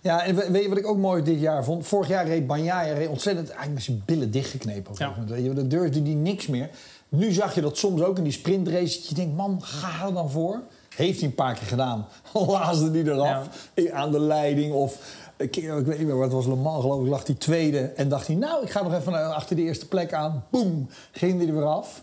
Ja, 0.00 0.24
en 0.24 0.34
we- 0.34 0.50
weet 0.50 0.62
je 0.62 0.68
wat 0.68 0.78
ik 0.78 0.86
ook 0.86 0.96
mooi 0.96 1.22
dit 1.22 1.40
jaar 1.40 1.64
vond? 1.64 1.86
Vorig 1.86 2.08
jaar 2.08 2.26
reed 2.26 2.46
Banjaya 2.46 2.92
reed 2.94 3.08
ontzettend 3.08 3.46
eigenlijk 3.46 3.74
met 3.74 3.82
zijn 3.84 4.02
billen 4.04 4.30
dichtgeknepen. 4.30 4.94
Ja. 4.96 5.14
weet 5.26 5.44
je. 5.44 5.52
Dan 5.52 5.68
durfde 5.68 6.02
hij 6.02 6.14
niks 6.14 6.46
meer. 6.46 6.70
Nu 7.08 7.32
zag 7.32 7.54
je 7.54 7.60
dat 7.60 7.76
soms 7.78 8.02
ook 8.02 8.16
in 8.18 8.22
die 8.24 8.32
sprintrace. 8.32 8.98
Dat 8.98 9.08
je 9.08 9.14
denkt, 9.14 9.36
man, 9.36 9.62
ga 9.62 10.06
er 10.06 10.12
dan 10.12 10.30
voor. 10.30 10.60
Heeft 10.96 11.18
hij 11.20 11.28
een 11.28 11.34
paar 11.34 11.54
keer 11.54 11.66
gedaan. 11.66 12.06
Laasde 12.46 12.90
hij 12.90 13.02
eraf 13.02 13.48
aan 13.92 14.10
de 14.12 14.20
leiding. 14.20 14.72
Of, 14.72 15.16
keer, 15.50 15.78
ik 15.78 15.86
weet 15.86 15.98
niet 15.98 16.06
meer, 16.06 16.16
wat 16.18 16.32
was 16.32 16.46
Le 16.46 16.54
Mans 16.54 16.82
geloof 16.82 17.02
ik, 17.04 17.08
lag 17.10 17.26
hij 17.26 17.34
tweede. 17.34 17.78
En 17.80 18.08
dacht 18.08 18.26
hij, 18.26 18.36
nou, 18.36 18.62
ik 18.62 18.70
ga 18.70 18.82
nog 18.82 18.94
even 18.94 19.12
naar- 19.12 19.24
achter 19.32 19.56
de 19.56 19.62
eerste 19.62 19.88
plek 19.88 20.12
aan. 20.12 20.44
Boom, 20.50 20.88
ging 21.12 21.38
hij 21.38 21.48
er 21.48 21.54
weer 21.54 21.64
af. 21.64 22.02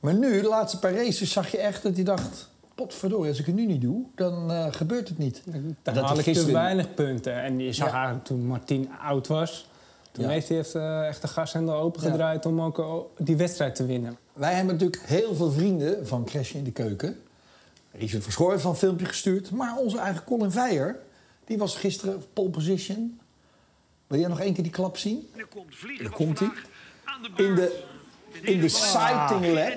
Maar 0.00 0.14
nu, 0.14 0.40
de 0.40 0.48
laatste 0.48 0.78
paar 0.78 0.94
races, 0.94 1.32
zag 1.32 1.50
je 1.50 1.58
echt 1.58 1.82
dat 1.82 1.94
hij 1.94 2.04
dacht... 2.04 2.48
Potverdorie, 2.76 3.28
als 3.28 3.38
ik 3.38 3.46
het 3.46 3.54
nu 3.54 3.66
niet 3.66 3.80
doe, 3.80 4.04
dan 4.14 4.50
eh, 4.50 4.66
gebeurt 4.70 5.08
het 5.08 5.18
niet. 5.18 5.42
Dan 5.44 5.76
Dat 5.82 5.94
haal 5.94 6.10
ik 6.10 6.16
te 6.16 6.22
gisteren- 6.22 6.52
weinig 6.52 6.94
punten. 6.94 7.42
En 7.42 7.58
je 7.58 7.72
zag 7.72 7.88
Ja. 7.88 7.94
eigenlijk 7.94 8.24
toen 8.24 8.46
Martin 8.46 8.90
oud 9.02 9.26
was... 9.26 9.68
toen 10.12 10.24
Ja. 10.24 10.30
heeft 10.30 10.48
hij 10.48 10.58
echt, 10.58 10.74
eh, 10.74 11.06
echt 11.06 11.22
de 11.22 11.28
gashendel 11.28 11.74
opengedraaid... 11.74 12.46
om 12.46 12.60
ook 12.60 12.78
eh, 12.78 12.94
die 13.18 13.36
wedstrijd 13.36 13.74
te 13.74 13.86
winnen. 13.86 14.16
Wij 14.32 14.54
hebben 14.54 14.74
natuurlijk 14.74 15.02
heel 15.06 15.34
veel 15.34 15.50
vrienden 15.50 16.06
van 16.06 16.24
Crash 16.24 16.52
in 16.52 16.64
de 16.64 16.70
Keuken. 16.72 17.16
Richard 17.92 18.22
Verschoor 18.22 18.50
heeft 18.52 18.64
al 18.64 18.70
een 18.70 18.76
filmpje 18.76 19.06
gestuurd. 19.06 19.50
Maar 19.50 19.76
onze 19.76 19.98
eigen 19.98 20.24
Colin 20.24 20.50
Veijer, 20.50 20.98
die 21.44 21.58
was 21.58 21.76
gisteren 21.76 22.22
pole 22.32 22.50
position. 22.50 23.20
Wil 24.06 24.18
jij 24.18 24.28
nog 24.28 24.40
één 24.40 24.54
keer 24.54 24.62
die 24.62 24.72
klap 24.72 24.96
zien? 24.98 25.28
Daar 25.36 26.10
komt 26.10 26.38
hij. 26.38 26.50
In 27.36 27.54
de, 27.54 27.82
in 28.42 28.60
de 28.60 28.68
sighting 28.68 29.46
lab. 29.54 29.72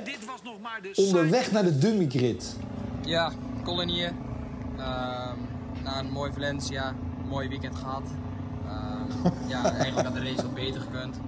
Onderweg 0.95 1.51
naar 1.51 1.63
de 1.63 1.77
dummy 1.77 2.05
grid. 2.09 2.55
Ja, 3.01 3.31
Colin 3.63 3.87
hier. 3.87 4.13
Ehm, 4.77 5.37
na 5.83 5.99
een 5.99 6.11
mooi 6.11 6.31
Valencia, 6.31 6.89
een 6.89 7.27
mooi 7.27 7.49
weekend 7.49 7.75
gehad. 7.75 8.03
Ehm, 8.67 9.33
ja, 9.53 9.63
eigenlijk 9.63 10.07
had 10.07 10.15
de 10.15 10.23
race 10.23 10.41
wat 10.41 10.53
beter 10.53 10.81
gekund. 10.81 11.19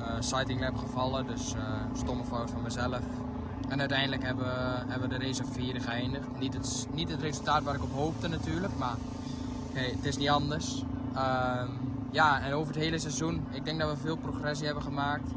Eh 0.00 0.16
sighting 0.20 0.60
lab 0.60 0.76
gevallen, 0.76 1.26
dus 1.26 1.54
eh, 1.54 1.62
stomme 1.98 2.24
fout 2.24 2.50
van 2.50 2.62
mezelf. 2.62 3.00
En 3.68 3.80
uiteindelijk 3.80 4.22
hebben 4.22 4.44
we, 4.44 4.90
hebben 4.90 5.08
we 5.08 5.18
de 5.18 5.24
race 5.24 5.42
op 5.42 5.52
vierde 5.52 5.80
geëindigd. 5.80 6.26
Niet 6.38 6.54
het, 6.54 6.86
niet 6.92 7.10
het 7.10 7.20
resultaat 7.20 7.62
waar 7.62 7.74
ik 7.74 7.82
op 7.82 7.92
hoopte 7.92 8.28
natuurlijk, 8.28 8.72
maar 8.78 8.96
hey, 9.72 9.90
het 9.96 10.04
is 10.04 10.16
niet 10.16 10.28
anders. 10.28 10.84
Ehm, 11.14 11.68
ja, 12.10 12.40
en 12.40 12.52
over 12.52 12.74
het 12.74 12.82
hele 12.82 12.98
seizoen, 12.98 13.44
ik 13.50 13.64
denk 13.64 13.80
dat 13.80 13.90
we 13.90 13.96
veel 13.96 14.16
progressie 14.16 14.66
hebben 14.66 14.84
gemaakt. 14.84 15.30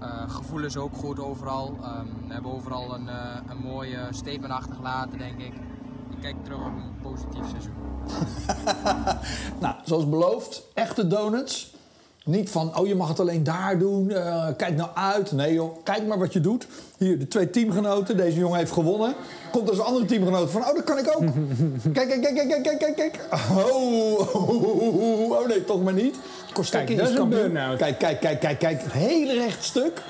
Eh, 0.00 0.30
gevoel 0.30 0.64
is 0.64 0.76
ook 0.76 0.96
goed 0.96 1.20
overal. 1.20 1.76
Ehm, 1.82 2.06
we 2.26 2.32
hebben 2.32 2.52
overal 2.52 2.94
een, 2.94 3.08
eh, 3.08 3.36
een 3.48 3.56
mooie 3.56 3.98
statement 4.10 4.52
achtergelaten, 4.52 5.18
denk 5.18 5.38
ik. 5.40 5.54
Ik 6.10 6.20
kijk 6.20 6.44
terug 6.44 6.58
op 6.58 6.66
een 6.66 7.00
positief 7.02 7.48
seizoen. 7.48 7.74
Nou, 9.60 9.74
zoals 9.84 10.08
beloofd, 10.08 10.62
echte 10.74 11.06
donuts. 11.06 11.74
Niet 12.28 12.50
van, 12.50 12.78
oh 12.78 12.86
je 12.86 12.94
mag 12.94 13.08
het 13.08 13.20
alleen 13.20 13.44
daar 13.44 13.78
doen, 13.78 14.10
eh, 14.10 14.46
kijk 14.56 14.76
nou 14.76 14.90
uit. 14.94 15.32
Nee 15.32 15.52
joh, 15.52 15.76
kijk 15.82 16.06
maar 16.06 16.18
wat 16.18 16.32
je 16.32 16.40
doet. 16.40 16.66
Hier, 16.98 17.18
de 17.18 17.28
twee 17.28 17.50
teamgenoten, 17.50 18.16
deze 18.16 18.38
jongen 18.38 18.58
heeft 18.58 18.72
gewonnen. 18.72 19.14
Komt 19.52 19.68
als 19.68 19.78
een 19.78 19.84
andere 19.84 20.04
teamgenoot 20.04 20.50
van, 20.50 20.60
oh 20.60 20.74
dat 20.74 20.84
kan 20.84 20.98
ik 20.98 21.16
ook. 21.16 21.22
kijk, 21.94 22.08
kijk, 22.08 22.22
kijk, 22.22 22.48
kijk, 22.48 22.62
kijk, 22.62 22.78
kijk, 22.78 22.96
kijk. 22.96 23.18
Oh, 23.72 24.34
oh, 25.30 25.46
nee, 25.46 25.64
toch 25.64 25.82
maar 25.82 25.92
niet. 25.92 26.16
Kijk, 26.70 26.96
dat 26.96 27.06
is 27.06 27.10
een 27.10 27.16
kampioen. 27.16 27.40
burn-out. 27.40 27.78
Kijk, 27.78 27.98
kijk, 27.98 28.20
kijk, 28.20 28.40
kijk, 28.40 28.58
kijk. 28.58 28.82
Het 28.82 28.92
hele 28.92 29.32
recht 29.32 29.64
stuk. 29.64 30.02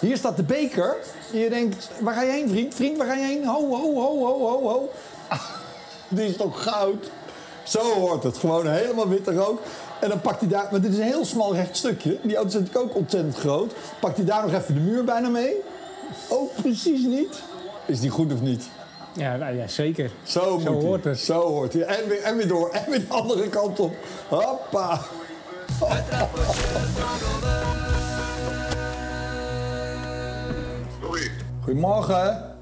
Hier 0.00 0.16
staat 0.16 0.36
de 0.36 0.42
beker. 0.42 0.96
En 1.32 1.38
je 1.38 1.48
denkt, 1.48 1.90
waar 2.00 2.14
ga 2.14 2.22
je 2.22 2.30
heen, 2.30 2.48
vriend? 2.48 2.74
Vriend, 2.74 2.96
waar 2.96 3.06
ga 3.06 3.14
je 3.14 3.24
heen? 3.24 3.46
Ho, 3.46 3.68
ho, 3.68 3.94
ho, 3.94 4.18
ho, 4.18 4.38
ho, 4.38 4.68
ho. 4.68 4.90
Die 6.08 6.26
is 6.26 6.36
toch 6.36 6.62
goud? 6.62 7.10
Zo 7.64 7.80
hoort 7.80 8.22
het. 8.22 8.36
Gewoon 8.36 8.66
helemaal 8.66 9.08
witte 9.08 9.32
rook. 9.32 9.60
En 10.04 10.10
dan 10.10 10.20
pakt 10.20 10.40
hij 10.40 10.48
daar... 10.48 10.68
Maar 10.70 10.80
dit 10.80 10.92
is 10.92 10.98
een 10.98 11.04
heel 11.04 11.24
smal 11.24 11.54
recht 11.54 11.76
stukje. 11.76 12.18
Die 12.22 12.36
auto 12.36 12.48
is 12.48 12.54
natuurlijk 12.54 12.84
ook 12.84 12.96
ontzettend 12.96 13.36
groot. 13.36 13.72
Pakt 14.00 14.16
hij 14.16 14.26
daar 14.26 14.42
nog 14.42 14.54
even 14.54 14.74
de 14.74 14.80
muur 14.80 15.04
bijna 15.04 15.28
mee? 15.28 15.54
Ook 16.28 16.50
precies 16.62 17.06
niet. 17.06 17.42
Is 17.86 18.00
die 18.00 18.10
goed 18.10 18.32
of 18.32 18.40
niet? 18.40 18.64
Ja, 19.12 19.36
nou 19.36 19.56
ja 19.56 19.66
zeker. 19.66 20.10
Zo, 20.22 20.58
moet 20.58 20.82
hoort 20.82 21.04
hij. 21.04 21.12
het. 21.12 21.20
Zo 21.20 21.40
hoort 21.40 21.72
hij. 21.72 21.82
En 21.82 22.08
weer, 22.08 22.22
en 22.22 22.36
weer 22.36 22.48
door. 22.48 22.70
En 22.70 22.90
weer 22.90 23.00
de 23.00 23.14
andere 23.14 23.48
kant 23.48 23.80
op. 23.80 23.92
Hoppa. 24.28 25.00
Sorry. 31.02 31.30
Goedemorgen. 31.62 32.56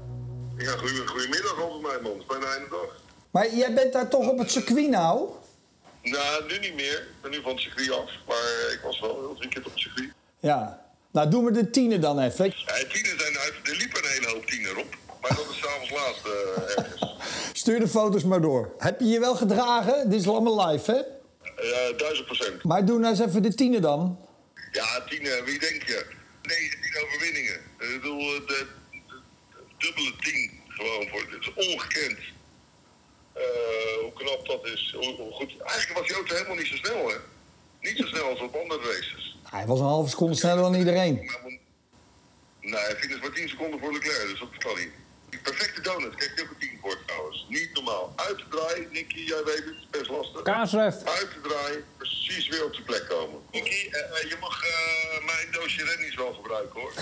Ja, 0.57 0.71
goeie, 0.71 1.07
goedemiddag 1.07 1.55
bij 1.55 1.79
mij, 1.81 1.99
man. 2.01 2.11
Het 2.11 2.19
is 2.19 2.25
bijna 2.25 2.45
einde 2.45 2.69
dag. 2.69 3.01
Maar 3.31 3.55
jij 3.55 3.73
bent 3.73 3.93
daar 3.93 4.07
toch 4.07 4.29
op 4.29 4.37
het 4.37 4.51
circuit 4.51 4.89
nou? 4.89 5.29
Nou, 6.03 6.45
nu 6.47 6.59
niet 6.59 6.75
meer. 6.75 6.97
Ik 6.99 7.21
ben 7.21 7.31
nu 7.31 7.41
van 7.41 7.51
het 7.51 7.59
circuit 7.59 7.91
af. 7.91 8.11
Maar 8.27 8.71
ik 8.73 8.79
was 8.83 8.99
wel 8.99 9.19
heel 9.19 9.37
weekend 9.39 9.65
op 9.65 9.71
het 9.71 9.81
circuit. 9.81 10.09
Ja. 10.39 10.81
Nou, 11.11 11.29
doen 11.29 11.45
we 11.45 11.51
de 11.51 11.69
tienen 11.69 12.01
dan 12.01 12.19
even. 12.19 12.45
Ja, 12.45 12.73
tienen 12.89 13.19
zijn 13.19 13.37
uit. 13.37 13.53
Er 13.63 13.75
liep 13.75 13.97
een 13.97 14.09
hele 14.09 14.27
hoop 14.27 14.45
tiener 14.45 14.77
op. 14.77 14.95
Maar 15.21 15.35
dat 15.35 15.49
is 15.49 15.57
s'avonds 15.57 15.91
laat 15.91 16.21
eh, 16.25 16.77
ergens. 16.77 17.15
Stuur 17.53 17.79
de 17.79 17.87
foto's 17.87 18.23
maar 18.23 18.41
door. 18.41 18.73
Heb 18.77 18.99
je 18.99 19.05
je 19.07 19.19
wel 19.19 19.35
gedragen? 19.35 20.09
Dit 20.09 20.19
is 20.19 20.27
allemaal 20.27 20.67
live, 20.67 20.91
hè? 20.91 20.97
Ja, 21.63 21.91
duizend 21.97 22.25
procent. 22.25 22.63
Maar 22.63 22.85
doe 22.85 22.99
nou 22.99 23.11
eens 23.11 23.25
even 23.25 23.41
de 23.41 23.53
tienen 23.53 23.81
dan. 23.81 24.19
Ja, 24.71 25.03
tien, 25.09 25.21
wie 25.45 25.59
denk 25.59 25.83
je? 25.83 26.05
Nee, 26.41 26.69
tien 26.69 27.03
overwinningen. 27.05 27.53
Ik 27.79 28.01
bedoel, 28.01 28.19
eh, 28.19 28.47
de, 28.47 28.65
de, 28.91 29.15
de 29.49 29.61
dubbele 29.77 30.15
tien 30.19 30.51
gewoon. 30.67 31.07
Voor, 31.09 31.19
het 31.31 31.41
is 31.41 31.67
ongekend. 31.67 32.17
Eh, 33.33 33.43
hoe 34.01 34.13
knap 34.13 34.45
dat 34.47 34.65
is. 34.65 34.93
Hoe, 34.97 35.15
hoe 35.15 35.31
goed. 35.31 35.51
Eigenlijk 35.61 35.99
was 35.99 36.07
die 36.07 36.15
auto 36.15 36.33
helemaal 36.35 36.55
niet 36.55 36.67
zo 36.67 36.75
snel, 36.75 37.07
hè? 37.09 37.15
Niet 37.81 37.97
zo 37.97 38.05
snel 38.05 38.29
als 38.29 38.39
op 38.41 38.55
andere 38.55 38.81
races. 38.91 39.37
Hij 39.49 39.65
was 39.65 39.79
een 39.79 39.85
halve 39.85 40.09
seconde 40.09 40.35
sneller 40.35 40.61
dan 40.61 40.75
iedereen. 40.75 41.15
Nee, 42.61 42.79
hij 42.79 42.95
is 43.09 43.19
maar 43.21 43.31
10 43.31 43.49
seconden 43.49 43.79
voor 43.79 43.93
Leclerc, 43.93 44.27
dus 44.29 44.39
dat 44.39 44.57
kan 44.57 44.75
niet. 44.75 44.89
Die 45.29 45.39
perfecte 45.41 45.81
donut 45.81 46.15
krijg 46.15 46.35
je 46.35 46.41
ook 46.43 46.49
een 46.49 46.57
10 46.59 46.79
voor 46.81 46.97
trouwens. 47.05 47.45
Niet 47.49 47.69
normaal. 47.73 48.13
Uit 48.15 48.37
te 48.37 48.43
draaien, 48.49 48.87
Nicky, 48.91 49.19
jij 49.19 49.43
weet 49.45 49.63
het, 49.65 49.91
best 49.91 50.09
lastig. 50.09 50.41
Kaarsrecht. 50.41 51.05
Uit 51.05 51.29
te 51.31 51.41
draaien, 51.49 51.83
precies 51.97 52.47
weer 52.47 52.65
op 52.65 52.73
zijn 52.73 52.85
plek 52.85 53.05
komen. 53.09 53.39
Nicky, 53.51 53.87
eh, 53.89 53.99
eh, 53.99 54.29
je 54.29 54.37
mag 54.39 54.63
eh, 54.63 55.25
mijn 55.25 55.47
doosje 55.51 55.83
rennies 55.85 56.15
wel 56.15 56.33
gebruiken 56.33 56.79
hoor. 56.81 56.93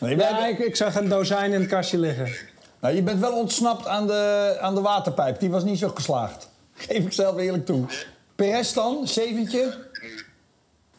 Nee, 0.00 0.16
Ja, 0.16 0.46
ik, 0.46 0.58
ik 0.58 0.76
zag 0.76 0.94
een 0.94 1.08
dozijn 1.08 1.52
in 1.52 1.60
het 1.60 1.68
kastje 1.70 1.98
liggen. 1.98 2.36
Nou, 2.82 2.94
je 2.94 3.02
bent 3.02 3.20
wel 3.20 3.32
ontsnapt 3.32 3.86
aan 3.86 4.06
de, 4.06 4.56
aan 4.60 4.74
de 4.74 4.80
waterpijp. 4.80 5.40
Die 5.40 5.50
was 5.50 5.64
niet 5.64 5.78
zo 5.78 5.88
geslaagd. 5.88 6.48
Geef 6.86 7.04
ik 7.04 7.12
zelf 7.12 7.36
eerlijk 7.36 7.66
toe. 7.66 7.86
Perez 8.34 8.72
dan, 8.72 9.08
zeventje. 9.08 9.90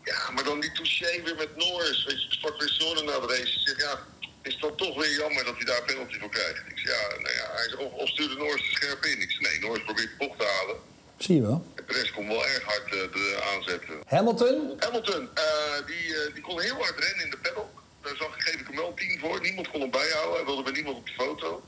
Ja, 0.04 0.32
maar 0.34 0.44
dan 0.44 0.60
die 0.60 0.72
touché 0.72 1.22
weer 1.24 1.36
met 1.36 1.56
Norris. 1.56 2.06
Weet 2.06 2.24
je, 2.24 2.32
sprak 2.32 2.60
weer 2.60 2.70
Sonnen 2.70 3.06
na 3.06 3.20
de 3.20 3.28
race. 3.28 3.60
Zeg, 3.60 3.78
ja, 3.82 4.00
is 4.42 4.58
dan 4.60 4.76
toch 4.76 4.96
weer 4.96 5.16
jammer 5.18 5.46
dat 5.46 5.56
hij 5.56 5.66
daar 5.66 5.78
een 5.78 5.86
penalty 5.86 6.20
voor 6.20 6.30
krijgt. 6.30 6.64
Ik 6.68 6.78
zeg, 6.78 6.96
ja, 6.96 7.08
nou 7.22 7.34
ja, 7.34 7.46
hij 7.58 7.70
zegt, 7.70 7.82
of, 7.86 7.92
of 7.94 8.08
stuurde 8.10 8.36
Norris 8.36 8.62
te 8.68 8.76
scherp 8.76 9.06
in. 9.06 9.22
Ik 9.22 9.32
zeg, 9.32 9.52
nee, 9.52 9.60
Norris 9.60 9.84
probeert 9.84 10.10
de 10.10 10.26
bocht 10.26 10.40
te 10.40 10.46
halen. 10.46 10.76
Zie 11.18 11.36
je 11.36 11.42
wel. 11.42 11.66
Perez 11.86 12.12
kon 12.12 12.28
wel 12.28 12.46
erg 12.46 12.64
hard 12.64 12.86
eh, 12.86 12.92
de 12.92 13.42
aanzetten. 13.54 13.96
Hamilton? 14.06 14.74
Hamilton, 14.80 15.30
eh, 15.34 15.86
die, 15.86 16.06
eh, 16.18 16.34
die 16.34 16.44
kon 16.44 16.62
heel 16.62 16.76
hard 16.76 17.00
rennen 17.00 17.26
in 17.26 17.32
de 17.32 17.38
paddock. 17.38 17.82
Daar 18.02 18.16
zag, 18.16 18.34
geef 18.38 18.60
ik 18.60 18.68
hem 18.68 18.76
wel 18.76 18.94
10 18.94 19.20
voor. 19.20 19.42
Niemand 19.42 19.70
kon 19.70 19.82
hem 19.82 19.92
bijhouden. 19.92 20.36
Hij 20.36 20.46
wilde 20.46 20.64
bij 20.64 20.72
niemand 20.72 20.98
op 20.98 21.06
de 21.06 21.14
foto. 21.14 21.64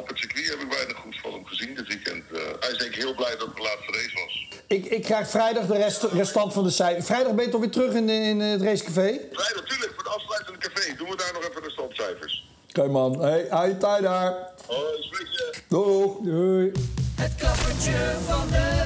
Op 0.00 0.08
het 0.08 0.18
circuit 0.18 0.48
heb 0.48 0.60
ik 0.60 0.72
weinig 0.72 0.96
goeds 0.96 1.20
van 1.20 1.32
hem 1.32 1.44
gezien 1.46 1.74
dit 1.74 1.86
weekend. 1.88 2.24
Eh, 2.32 2.38
hij 2.60 2.70
is 2.70 2.78
denk 2.78 2.94
ik 2.94 3.00
heel 3.02 3.14
blij 3.14 3.30
dat 3.30 3.46
het 3.46 3.56
de 3.56 3.62
laatste 3.62 3.92
race 3.92 4.14
was. 4.24 4.48
Ik, 4.66 4.84
ik 4.84 5.02
krijg 5.02 5.30
vrijdag 5.30 5.66
de 5.66 5.76
rest, 5.76 6.02
restant 6.02 6.52
van 6.52 6.64
de 6.64 6.70
cijfers. 6.70 7.06
Vrijdag 7.06 7.34
ben 7.34 7.44
je 7.44 7.50
toch 7.50 7.60
weer 7.60 7.70
terug 7.70 7.92
in, 7.94 8.06
de- 8.06 8.12
in 8.12 8.40
het 8.40 8.62
racecafé? 8.62 9.08
Vrijdag, 9.32 9.54
natuurlijk, 9.54 9.92
voor 9.94 10.02
de 10.04 10.10
afsluitende 10.10 10.58
café. 10.58 10.94
Doen 10.96 11.08
we 11.10 11.16
daar 11.16 11.32
nog 11.32 11.48
even 11.48 11.62
de 11.62 11.70
standcijfers. 11.70 12.48
Oké 12.68 12.86
man, 12.88 13.20
hey, 13.22 13.68
je 13.68 13.76
tijd 13.78 14.02
daar. 14.02 14.34
Hoi, 14.66 15.02
spreek 15.02 15.26
je. 15.26 15.52
Doeg. 15.68 16.16
Doei. 16.22 16.72
Het 17.20 17.34
klappertje 17.34 18.16
van 18.26 18.48
de 18.48 18.78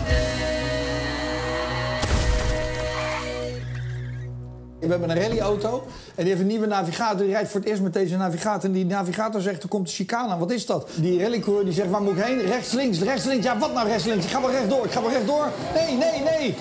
We 4.81 4.91
hebben 4.91 5.11
een 5.11 5.21
rallyauto 5.23 5.87
en 6.15 6.23
die 6.23 6.29
heeft 6.29 6.41
een 6.41 6.47
nieuwe 6.47 6.67
navigator. 6.67 7.19
Die 7.19 7.31
rijdt 7.31 7.51
voor 7.51 7.61
het 7.61 7.69
eerst 7.69 7.83
met 7.83 7.93
deze 7.93 8.17
navigator. 8.17 8.65
En 8.65 8.73
die 8.73 8.87
navigator 8.87 9.41
zegt, 9.41 9.63
er 9.63 9.69
komt 9.69 9.89
een 9.89 9.95
chicane 9.95 10.33
aan. 10.33 10.39
Wat 10.39 10.51
is 10.51 10.67
dat? 10.67 10.89
Die 10.95 11.23
rallycoureur 11.23 11.65
die 11.65 11.73
zegt, 11.73 11.91
waar 11.91 12.03
moet 12.03 12.17
ik 12.17 12.25
heen? 12.25 12.41
Rechts, 12.41 12.73
links, 12.73 13.01
rechts, 13.01 13.25
links. 13.25 13.45
Ja, 13.45 13.59
wat 13.59 13.75
nou 13.75 13.89
rechts, 13.89 14.05
links? 14.05 14.25
Ik 14.25 14.31
ga 14.31 14.41
wel 14.41 14.51
rechtdoor, 14.51 14.85
ik 14.85 14.91
ga 14.91 15.01
wel 15.01 15.11
rechtdoor. 15.11 15.49
Nee, 15.75 15.97
nee, 15.97 16.21
nee. 16.21 16.55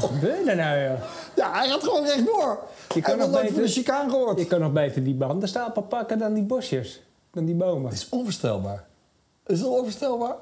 Wat 0.00 0.10
gebeurt 0.10 0.48
er 0.48 0.56
nou, 0.56 0.82
joh? 0.82 1.02
Ja, 1.36 1.52
hij 1.52 1.68
gaat 1.68 1.82
gewoon 1.82 2.04
rechtdoor. 2.04 2.58
Je 2.94 3.00
heeft 3.02 3.16
nog 3.16 3.30
van 3.30 3.62
de 3.62 3.68
chicane 3.68 4.10
gehoord. 4.10 4.38
Je 4.38 4.46
kan 4.46 4.60
nog 4.60 4.72
beter 4.72 5.04
die 5.04 5.14
bandenstapel 5.14 5.82
pakken 5.82 6.18
dan 6.18 6.34
die 6.34 6.42
bosjes. 6.42 7.02
Dan 7.30 7.44
die 7.44 7.54
bomen. 7.54 7.90
Het 7.90 7.98
is 7.98 8.08
onvoorstelbaar. 8.08 8.84
Is 9.46 9.60
dat 9.60 9.68
onvoorstelbaar? 9.68 10.36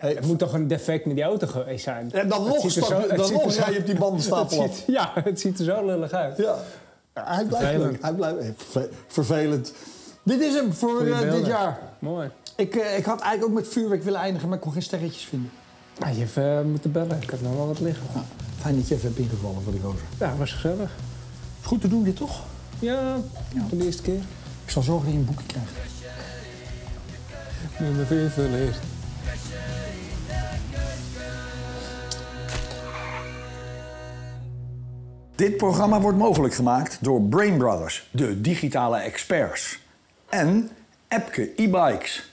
Hey, 0.00 0.14
Het 0.14 0.26
moet 0.26 0.38
toch 0.38 0.52
een 0.52 0.68
defect 0.68 1.06
met 1.06 1.14
die 1.14 1.24
auto 1.24 1.46
geweest 1.46 1.84
zijn? 1.84 2.12
En 2.12 2.28
dan 2.28 2.44
nog, 2.44 2.62
het 2.62 2.74
dan 3.16 3.32
nog 3.32 3.52
zo- 3.52 3.60
rij 3.60 3.72
je 3.72 3.78
op 3.78 3.86
die 3.86 3.98
bandenstapel 3.98 4.62
het 4.62 4.74
ziet- 4.74 4.84
Ja, 4.86 5.10
het 5.14 5.40
ziet 5.40 5.58
er 5.58 5.64
zo 5.64 5.86
lullig 5.86 6.12
uit. 6.12 6.36
Ja. 6.36 6.56
Ja, 7.14 7.24
hij 7.34 7.44
blijft 7.44 7.66
Vervelend. 7.66 7.92
leuk. 7.92 8.02
Hij 8.02 8.12
blijft 8.12 8.38
verve- 8.56 8.88
vervelend. 9.06 9.72
Dit 10.22 10.40
is 10.40 10.54
hem 10.54 10.72
voor 10.72 11.06
eh, 11.06 11.30
dit 11.32 11.46
jaar. 11.46 11.78
Mooi. 11.98 12.30
Ik, 12.56 12.74
eh, 12.74 12.96
ik 12.98 13.04
had 13.04 13.20
eigenlijk 13.20 13.44
ook 13.52 13.58
met 13.58 13.68
vuurwerk 13.72 14.02
willen 14.02 14.20
eindigen, 14.20 14.48
maar 14.48 14.56
ik 14.56 14.62
kon 14.62 14.72
geen 14.72 14.82
sterretjes 14.82 15.24
vinden. 15.24 15.50
Je 15.98 16.18
hebt 16.24 16.36
eh, 16.36 16.60
moeten 16.70 16.92
bellen. 16.92 17.18
Ik 17.22 17.30
had 17.30 17.40
nog 17.40 17.56
wel 17.56 17.66
wat 17.66 17.80
liggen. 17.80 18.06
Fijn 18.58 18.76
dat 18.76 18.88
je 18.88 18.94
even 18.94 19.06
hebt 19.08 19.18
ingevallen 19.20 19.62
voor 19.62 19.72
die 19.72 19.80
gozer. 19.80 20.00
Ja, 20.18 20.36
was 20.36 20.52
gezellig. 20.52 20.90
Goed 21.62 21.80
te 21.80 21.88
doen 21.88 22.02
dit 22.04 22.16
toch? 22.16 22.40
Ja, 22.78 23.16
de 23.70 23.84
eerste 23.84 24.02
keer. 24.02 24.20
Ik 24.64 24.70
zal 24.70 24.82
zorgen 24.82 25.04
dat 25.04 25.12
je 25.14 25.18
een 25.18 25.24
boekje 25.26 25.46
krijgt. 25.46 25.70
Even 28.00 28.18
invullen 28.20 28.60
eerst. 28.66 28.80
Dit 35.40 35.56
programma 35.56 36.00
wordt 36.00 36.18
mogelijk 36.18 36.54
gemaakt 36.54 36.98
door 37.00 37.22
Brain 37.22 37.56
Brothers, 37.58 38.08
de 38.12 38.40
digitale 38.40 38.96
experts. 38.98 39.78
En 40.28 40.70
Epke 41.08 41.52
e-bikes. 41.56 42.29